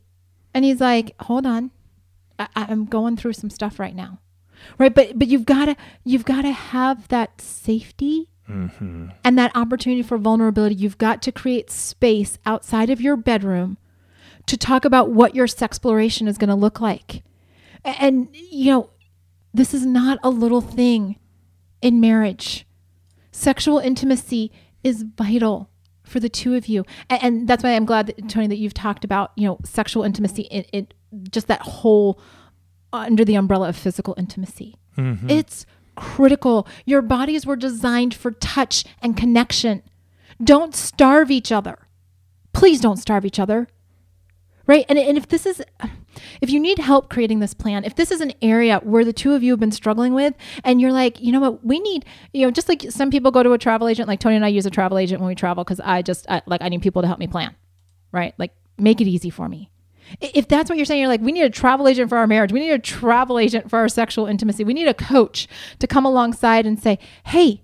And 0.52 0.62
he's 0.62 0.78
like, 0.78 1.14
hold 1.20 1.46
on. 1.46 1.70
I- 2.38 2.48
I'm 2.54 2.84
going 2.84 3.16
through 3.16 3.32
some 3.32 3.48
stuff 3.48 3.80
right 3.80 3.96
now. 3.96 4.20
Right. 4.76 4.94
But 4.94 5.18
but 5.18 5.28
you've 5.28 5.46
gotta 5.46 5.74
you've 6.04 6.24
gotta 6.26 6.50
have 6.50 7.08
that 7.08 7.40
safety 7.40 8.28
mm-hmm. 8.48 9.08
and 9.24 9.38
that 9.38 9.56
opportunity 9.56 10.02
for 10.02 10.18
vulnerability. 10.18 10.74
You've 10.74 10.98
got 10.98 11.22
to 11.22 11.32
create 11.32 11.70
space 11.70 12.38
outside 12.44 12.90
of 12.90 13.00
your 13.00 13.16
bedroom 13.16 13.78
to 14.46 14.56
talk 14.58 14.84
about 14.84 15.10
what 15.10 15.34
your 15.34 15.46
sexploration 15.46 16.28
is 16.28 16.38
going 16.38 16.48
to 16.48 16.54
look 16.54 16.80
like. 16.80 17.22
And, 17.86 18.28
you 18.32 18.72
know, 18.72 18.90
this 19.54 19.72
is 19.72 19.86
not 19.86 20.18
a 20.22 20.30
little 20.30 20.60
thing 20.60 21.18
in 21.80 22.00
marriage. 22.00 22.66
Sexual 23.30 23.78
intimacy 23.78 24.50
is 24.82 25.02
vital 25.02 25.70
for 26.02 26.20
the 26.20 26.28
two 26.28 26.54
of 26.54 26.66
you. 26.66 26.84
And, 27.08 27.22
and 27.22 27.48
that's 27.48 27.62
why 27.62 27.70
I'm 27.70 27.84
glad, 27.84 28.06
that, 28.08 28.28
Tony, 28.28 28.48
that 28.48 28.58
you've 28.58 28.74
talked 28.74 29.04
about, 29.04 29.32
you 29.36 29.46
know, 29.46 29.58
sexual 29.64 30.02
intimacy, 30.02 30.42
it, 30.50 30.68
it 30.72 30.94
just 31.30 31.46
that 31.46 31.62
whole 31.62 32.20
under 32.92 33.24
the 33.24 33.34
umbrella 33.34 33.68
of 33.68 33.76
physical 33.76 34.14
intimacy. 34.18 34.76
Mm-hmm. 34.96 35.30
It's 35.30 35.66
critical. 35.94 36.66
Your 36.84 37.02
bodies 37.02 37.46
were 37.46 37.56
designed 37.56 38.14
for 38.14 38.30
touch 38.32 38.84
and 39.00 39.16
connection. 39.16 39.82
Don't 40.42 40.74
starve 40.74 41.30
each 41.30 41.52
other. 41.52 41.78
Please 42.52 42.80
don't 42.80 42.96
starve 42.96 43.24
each 43.24 43.38
other 43.38 43.68
right? 44.66 44.84
And, 44.88 44.98
and 44.98 45.16
if 45.16 45.28
this 45.28 45.46
is, 45.46 45.62
if 46.40 46.50
you 46.50 46.58
need 46.58 46.78
help 46.78 47.08
creating 47.08 47.40
this 47.40 47.54
plan, 47.54 47.84
if 47.84 47.94
this 47.94 48.10
is 48.10 48.20
an 48.20 48.32
area 48.42 48.80
where 48.82 49.04
the 49.04 49.12
two 49.12 49.34
of 49.34 49.42
you 49.42 49.52
have 49.52 49.60
been 49.60 49.72
struggling 49.72 50.14
with, 50.14 50.34
and 50.64 50.80
you're 50.80 50.92
like, 50.92 51.20
you 51.20 51.32
know 51.32 51.40
what, 51.40 51.64
we 51.64 51.78
need, 51.78 52.04
you 52.32 52.44
know, 52.44 52.50
just 52.50 52.68
like 52.68 52.86
some 52.90 53.10
people 53.10 53.30
go 53.30 53.42
to 53.42 53.52
a 53.52 53.58
travel 53.58 53.88
agent, 53.88 54.08
like 54.08 54.20
Tony 54.20 54.36
and 54.36 54.44
I 54.44 54.48
use 54.48 54.66
a 54.66 54.70
travel 54.70 54.98
agent 54.98 55.20
when 55.20 55.28
we 55.28 55.34
travel 55.34 55.64
because 55.64 55.80
I 55.80 56.02
just, 56.02 56.26
I, 56.28 56.42
like, 56.46 56.62
I 56.62 56.68
need 56.68 56.82
people 56.82 57.02
to 57.02 57.08
help 57.08 57.18
me 57.18 57.26
plan, 57.26 57.54
right? 58.12 58.34
Like, 58.38 58.52
make 58.78 59.00
it 59.00 59.06
easy 59.06 59.30
for 59.30 59.48
me. 59.48 59.70
If 60.20 60.46
that's 60.46 60.70
what 60.70 60.76
you're 60.76 60.86
saying, 60.86 61.00
you're 61.00 61.08
like, 61.08 61.20
we 61.20 61.32
need 61.32 61.42
a 61.42 61.50
travel 61.50 61.88
agent 61.88 62.08
for 62.08 62.18
our 62.18 62.26
marriage. 62.26 62.52
We 62.52 62.60
need 62.60 62.70
a 62.70 62.78
travel 62.78 63.38
agent 63.38 63.68
for 63.68 63.78
our 63.80 63.88
sexual 63.88 64.26
intimacy. 64.26 64.62
We 64.62 64.74
need 64.74 64.86
a 64.86 64.94
coach 64.94 65.48
to 65.80 65.86
come 65.86 66.06
alongside 66.06 66.64
and 66.64 66.80
say, 66.80 67.00
hey, 67.24 67.62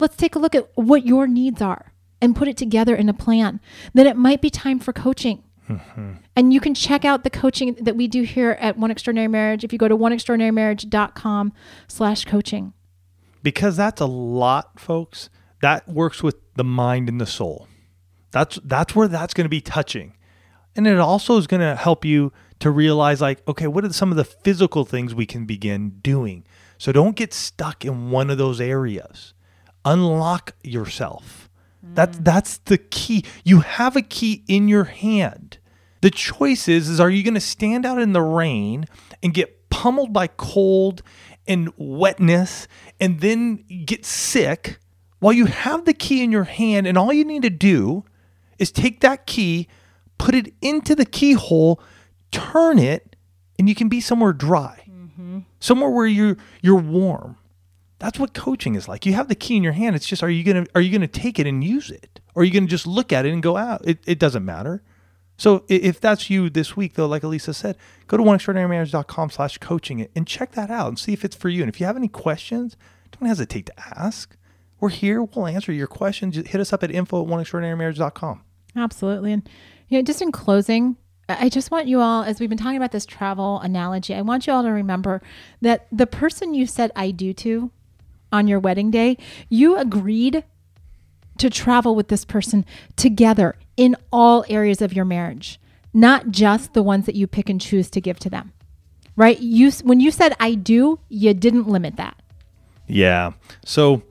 let's 0.00 0.16
take 0.16 0.34
a 0.34 0.38
look 0.38 0.54
at 0.54 0.70
what 0.74 1.06
your 1.06 1.26
needs 1.26 1.60
are 1.60 1.92
and 2.20 2.34
put 2.34 2.48
it 2.48 2.56
together 2.56 2.96
in 2.96 3.10
a 3.10 3.14
plan. 3.14 3.60
Then 3.92 4.06
it 4.06 4.16
might 4.16 4.40
be 4.40 4.48
time 4.48 4.78
for 4.78 4.94
coaching 4.94 5.42
Mm-hmm. 5.68 6.12
And 6.36 6.52
you 6.52 6.60
can 6.60 6.74
check 6.74 7.04
out 7.04 7.24
the 7.24 7.30
coaching 7.30 7.74
that 7.74 7.96
we 7.96 8.06
do 8.06 8.22
here 8.22 8.52
at 8.60 8.76
One 8.78 8.90
Extraordinary 8.90 9.28
Marriage 9.28 9.64
if 9.64 9.72
you 9.72 9.78
go 9.78 9.88
to 9.88 9.96
oneextraordinarymarriage.com 9.96 11.52
slash 11.88 12.24
coaching. 12.24 12.72
Because 13.42 13.76
that's 13.76 14.00
a 14.00 14.06
lot, 14.06 14.78
folks. 14.78 15.28
That 15.62 15.88
works 15.88 16.22
with 16.22 16.36
the 16.54 16.64
mind 16.64 17.08
and 17.08 17.20
the 17.20 17.26
soul. 17.26 17.68
That's 18.30 18.58
that's 18.62 18.94
where 18.94 19.08
that's 19.08 19.34
going 19.34 19.44
to 19.46 19.50
be 19.50 19.60
touching. 19.60 20.14
And 20.74 20.86
it 20.86 20.98
also 20.98 21.38
is 21.38 21.46
going 21.46 21.62
to 21.62 21.74
help 21.74 22.04
you 22.04 22.32
to 22.58 22.70
realize 22.70 23.20
like, 23.20 23.46
okay, 23.48 23.66
what 23.66 23.84
are 23.84 23.92
some 23.92 24.10
of 24.10 24.16
the 24.16 24.24
physical 24.24 24.84
things 24.84 25.14
we 25.14 25.26
can 25.26 25.46
begin 25.46 25.98
doing? 26.02 26.44
So 26.78 26.92
don't 26.92 27.16
get 27.16 27.32
stuck 27.32 27.84
in 27.84 28.10
one 28.10 28.28
of 28.28 28.36
those 28.36 28.60
areas. 28.60 29.32
Unlock 29.84 30.54
yourself 30.62 31.46
that 31.94 32.24
that's 32.24 32.58
the 32.58 32.78
key. 32.78 33.24
You 33.44 33.60
have 33.60 33.96
a 33.96 34.02
key 34.02 34.44
in 34.48 34.68
your 34.68 34.84
hand. 34.84 35.55
The 36.06 36.12
choice 36.12 36.68
is, 36.68 36.88
is 36.88 37.00
are 37.00 37.10
you 37.10 37.24
going 37.24 37.34
to 37.34 37.40
stand 37.40 37.84
out 37.84 38.00
in 38.00 38.12
the 38.12 38.22
rain 38.22 38.86
and 39.24 39.34
get 39.34 39.68
pummeled 39.70 40.12
by 40.12 40.28
cold 40.28 41.02
and 41.48 41.72
wetness 41.76 42.68
and 43.00 43.18
then 43.18 43.64
get 43.84 44.06
sick 44.06 44.78
while 45.18 45.32
you 45.32 45.46
have 45.46 45.84
the 45.84 45.92
key 45.92 46.22
in 46.22 46.30
your 46.30 46.44
hand 46.44 46.86
and 46.86 46.96
all 46.96 47.12
you 47.12 47.24
need 47.24 47.42
to 47.42 47.50
do 47.50 48.04
is 48.56 48.70
take 48.70 49.00
that 49.00 49.26
key, 49.26 49.66
put 50.16 50.36
it 50.36 50.54
into 50.62 50.94
the 50.94 51.04
keyhole, 51.04 51.82
turn 52.30 52.78
it, 52.78 53.16
and 53.58 53.68
you 53.68 53.74
can 53.74 53.88
be 53.88 54.00
somewhere 54.00 54.32
dry. 54.32 54.84
Mm-hmm. 54.88 55.40
Somewhere 55.58 55.90
where 55.90 56.06
you're 56.06 56.36
you're 56.62 56.76
warm. 56.76 57.36
That's 57.98 58.20
what 58.20 58.32
coaching 58.32 58.76
is 58.76 58.86
like. 58.86 59.06
You 59.06 59.14
have 59.14 59.26
the 59.26 59.34
key 59.34 59.56
in 59.56 59.64
your 59.64 59.72
hand. 59.72 59.96
It's 59.96 60.06
just 60.06 60.22
are 60.22 60.30
you 60.30 60.44
gonna 60.44 60.66
are 60.76 60.80
you 60.80 60.92
gonna 60.92 61.08
take 61.08 61.40
it 61.40 61.48
and 61.48 61.64
use 61.64 61.90
it, 61.90 62.20
or 62.36 62.42
are 62.42 62.44
you 62.44 62.52
gonna 62.52 62.66
just 62.66 62.86
look 62.86 63.12
at 63.12 63.26
it 63.26 63.32
and 63.32 63.42
go 63.42 63.56
out? 63.56 63.84
It 63.84 63.98
it 64.06 64.20
doesn't 64.20 64.44
matter. 64.44 64.84
So 65.36 65.64
if 65.68 66.00
that's 66.00 66.30
you 66.30 66.48
this 66.48 66.76
week, 66.76 66.94
though, 66.94 67.06
like 67.06 67.22
Alisa 67.22 67.54
said, 67.54 67.76
go 68.06 68.16
to 68.16 68.22
oneextraordinarymarriage.com 68.22 69.30
slash 69.30 69.58
coaching 69.58 70.08
and 70.14 70.26
check 70.26 70.52
that 70.52 70.70
out 70.70 70.88
and 70.88 70.98
see 70.98 71.12
if 71.12 71.24
it's 71.24 71.36
for 71.36 71.48
you. 71.48 71.62
And 71.62 71.68
if 71.68 71.78
you 71.78 71.86
have 71.86 71.96
any 71.96 72.08
questions, 72.08 72.76
don't 73.12 73.28
hesitate 73.28 73.66
to 73.66 73.74
ask. 73.78 74.36
We're 74.80 74.88
here. 74.90 75.22
We'll 75.22 75.46
answer 75.46 75.72
your 75.72 75.86
questions. 75.86 76.34
Just 76.34 76.48
hit 76.48 76.60
us 76.60 76.72
up 76.72 76.82
at 76.82 76.90
info 76.90 77.22
at 77.22 77.28
oneextraordinarymarriage.com. 77.28 78.42
Absolutely. 78.76 79.32
And, 79.32 79.48
you 79.88 79.98
know, 79.98 80.02
just 80.02 80.22
in 80.22 80.32
closing, 80.32 80.96
I 81.28 81.48
just 81.48 81.70
want 81.70 81.86
you 81.86 82.00
all, 82.00 82.22
as 82.22 82.40
we've 82.40 82.48
been 82.48 82.58
talking 82.58 82.76
about 82.76 82.92
this 82.92 83.06
travel 83.06 83.58
analogy, 83.60 84.14
I 84.14 84.22
want 84.22 84.46
you 84.46 84.52
all 84.52 84.62
to 84.62 84.70
remember 84.70 85.22
that 85.60 85.86
the 85.90 86.06
person 86.06 86.54
you 86.54 86.66
said 86.66 86.92
I 86.94 87.10
do 87.10 87.32
to 87.34 87.70
on 88.32 88.46
your 88.48 88.60
wedding 88.60 88.90
day, 88.90 89.18
you 89.48 89.76
agreed 89.76 90.44
to 91.38 91.50
travel 91.50 91.94
with 91.94 92.08
this 92.08 92.24
person 92.24 92.64
together 92.96 93.56
in 93.76 93.96
all 94.12 94.44
areas 94.48 94.80
of 94.80 94.92
your 94.92 95.04
marriage, 95.04 95.60
not 95.92 96.30
just 96.30 96.72
the 96.72 96.82
ones 96.82 97.06
that 97.06 97.14
you 97.14 97.26
pick 97.26 97.48
and 97.48 97.60
choose 97.60 97.90
to 97.90 98.00
give 98.00 98.18
to 98.20 98.30
them. 98.30 98.52
Right? 99.16 99.40
You 99.40 99.70
when 99.82 100.00
you 100.00 100.10
said 100.10 100.34
I 100.38 100.54
do, 100.54 100.98
you 101.08 101.32
didn't 101.34 101.68
limit 101.68 101.96
that. 101.96 102.20
Yeah. 102.86 103.32
So 103.64 104.02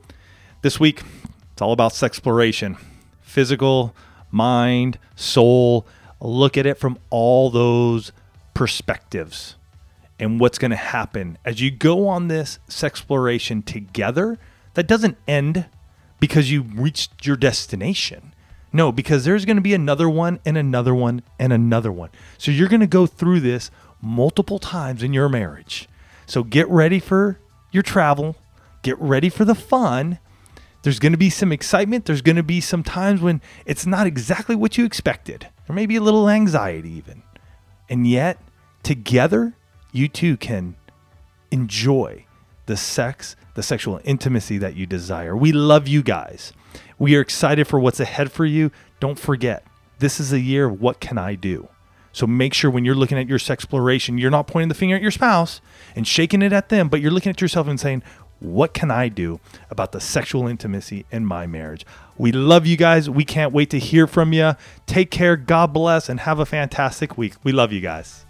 this 0.62 0.80
week 0.80 1.04
it's 1.52 1.62
all 1.62 1.72
about 1.74 1.94
sex 1.94 2.18
exploration. 2.18 2.78
Physical, 3.22 3.96
mind, 4.32 4.98
soul, 5.16 5.86
look 6.20 6.58
at 6.58 6.66
it 6.66 6.78
from 6.80 6.98
all 7.10 7.50
those 7.50 8.12
perspectives. 8.54 9.56
and 10.18 10.40
what's 10.40 10.58
going 10.58 10.72
to 10.72 10.78
happen 10.78 11.38
as 11.44 11.62
you 11.62 11.70
go 11.70 12.08
on 12.08 12.28
this 12.30 12.58
sex 12.68 13.00
exploration 13.00 13.62
together 13.62 14.40
that 14.74 14.88
doesn't 14.88 15.18
end 15.28 15.66
because 16.26 16.50
you 16.50 16.64
reached 16.64 17.24
your 17.24 17.36
destination. 17.36 18.34
No, 18.74 18.92
because 18.92 19.26
there's 19.26 19.46
going 19.46 19.58
to 19.58 19.62
be 19.62 19.76
another 19.76 20.10
one 20.10 20.40
and 20.44 20.58
another 20.58 20.96
one 20.96 21.22
and 21.38 21.54
another 21.54 21.92
one. 21.92 22.10
So 22.40 22.50
you're 22.50 22.68
going 22.68 22.80
to 22.80 22.88
go 22.88 23.06
through 23.06 23.42
this 23.42 23.70
multiple 24.02 24.58
times 24.58 25.04
in 25.04 25.14
your 25.14 25.30
marriage. 25.30 25.88
So 26.26 26.42
get 26.42 26.68
ready 26.68 27.00
for 27.00 27.38
your 27.72 27.84
travel, 27.84 28.38
get 28.82 29.00
ready 29.00 29.30
for 29.30 29.46
the 29.46 29.54
fun. 29.54 30.18
There's 30.82 30.98
going 30.98 31.12
to 31.12 31.18
be 31.18 31.30
some 31.30 31.52
excitement. 31.52 32.06
There's 32.06 32.24
going 32.24 32.38
to 32.38 32.44
be 32.44 32.60
some 32.60 32.82
times 32.82 33.22
when 33.22 33.40
it's 33.68 33.86
not 33.86 34.08
exactly 34.08 34.56
what 34.56 34.80
you 34.80 34.86
expected. 34.86 35.48
There 35.68 35.76
may 35.76 35.86
be 35.86 35.98
a 35.98 36.02
little 36.02 36.28
anxiety, 36.28 36.90
even. 36.90 37.22
And 37.88 38.08
yet, 38.08 38.40
together, 38.82 39.54
you 39.92 40.08
two 40.08 40.38
can 40.38 40.76
enjoy 41.52 42.25
the 42.66 42.78
sex, 42.78 43.36
the 43.54 43.64
sexual 43.64 44.00
intimacy 44.04 44.58
that 44.58 44.76
you 44.76 44.86
desire. 44.86 45.36
We 45.36 45.52
love 45.52 45.88
you 45.88 46.02
guys. 46.04 46.54
We 46.98 47.16
are 47.16 47.22
excited 47.22 47.68
for 47.68 47.80
what's 47.80 48.00
ahead 48.00 48.32
for 48.32 48.46
you. 48.46 48.72
Don't 49.00 49.20
forget, 49.20 49.64
this 50.00 50.20
is 50.20 50.34
a 50.34 50.40
year 50.40 50.66
of 50.66 50.82
what 50.82 51.00
can 51.00 51.18
I 51.18 51.36
do? 51.36 51.68
So 52.12 52.26
make 52.26 52.54
sure 52.54 52.72
when 52.72 52.86
you're 52.86 52.96
looking 52.96 53.18
at 53.18 53.28
your 53.28 53.40
sex 53.40 53.64
exploration, 53.64 54.18
you're 54.18 54.32
not 54.32 54.48
pointing 54.48 54.70
the 54.70 54.76
finger 54.76 54.96
at 54.96 55.02
your 55.02 55.12
spouse 55.12 55.60
and 55.96 56.08
shaking 56.08 56.42
it 56.42 56.54
at 56.54 56.70
them, 56.70 56.88
but 56.88 57.02
you're 57.02 57.12
looking 57.12 57.30
at 57.30 57.42
yourself 57.42 57.68
and 57.68 57.80
saying, 57.80 58.04
what 58.40 58.74
can 58.74 58.92
I 58.92 59.10
do 59.10 59.40
about 59.70 59.92
the 59.92 60.02
sexual 60.02 60.48
intimacy 60.48 61.06
in 61.12 61.26
my 61.26 61.48
marriage? 61.48 61.86
We 62.18 62.32
love 62.32 62.66
you 62.66 62.78
guys. 62.78 63.10
We 63.10 63.26
can't 63.26 63.54
wait 63.54 63.70
to 63.72 63.80
hear 63.80 64.08
from 64.08 64.34
you. 64.34 64.54
Take 64.86 65.12
care. 65.12 65.36
God 65.36 65.74
bless 65.74 66.10
and 66.10 66.22
have 66.22 66.40
a 66.40 66.46
fantastic 66.46 67.18
week. 67.18 67.34
We 67.44 67.52
love 67.52 67.72
you 67.72 67.82
guys. 67.82 68.25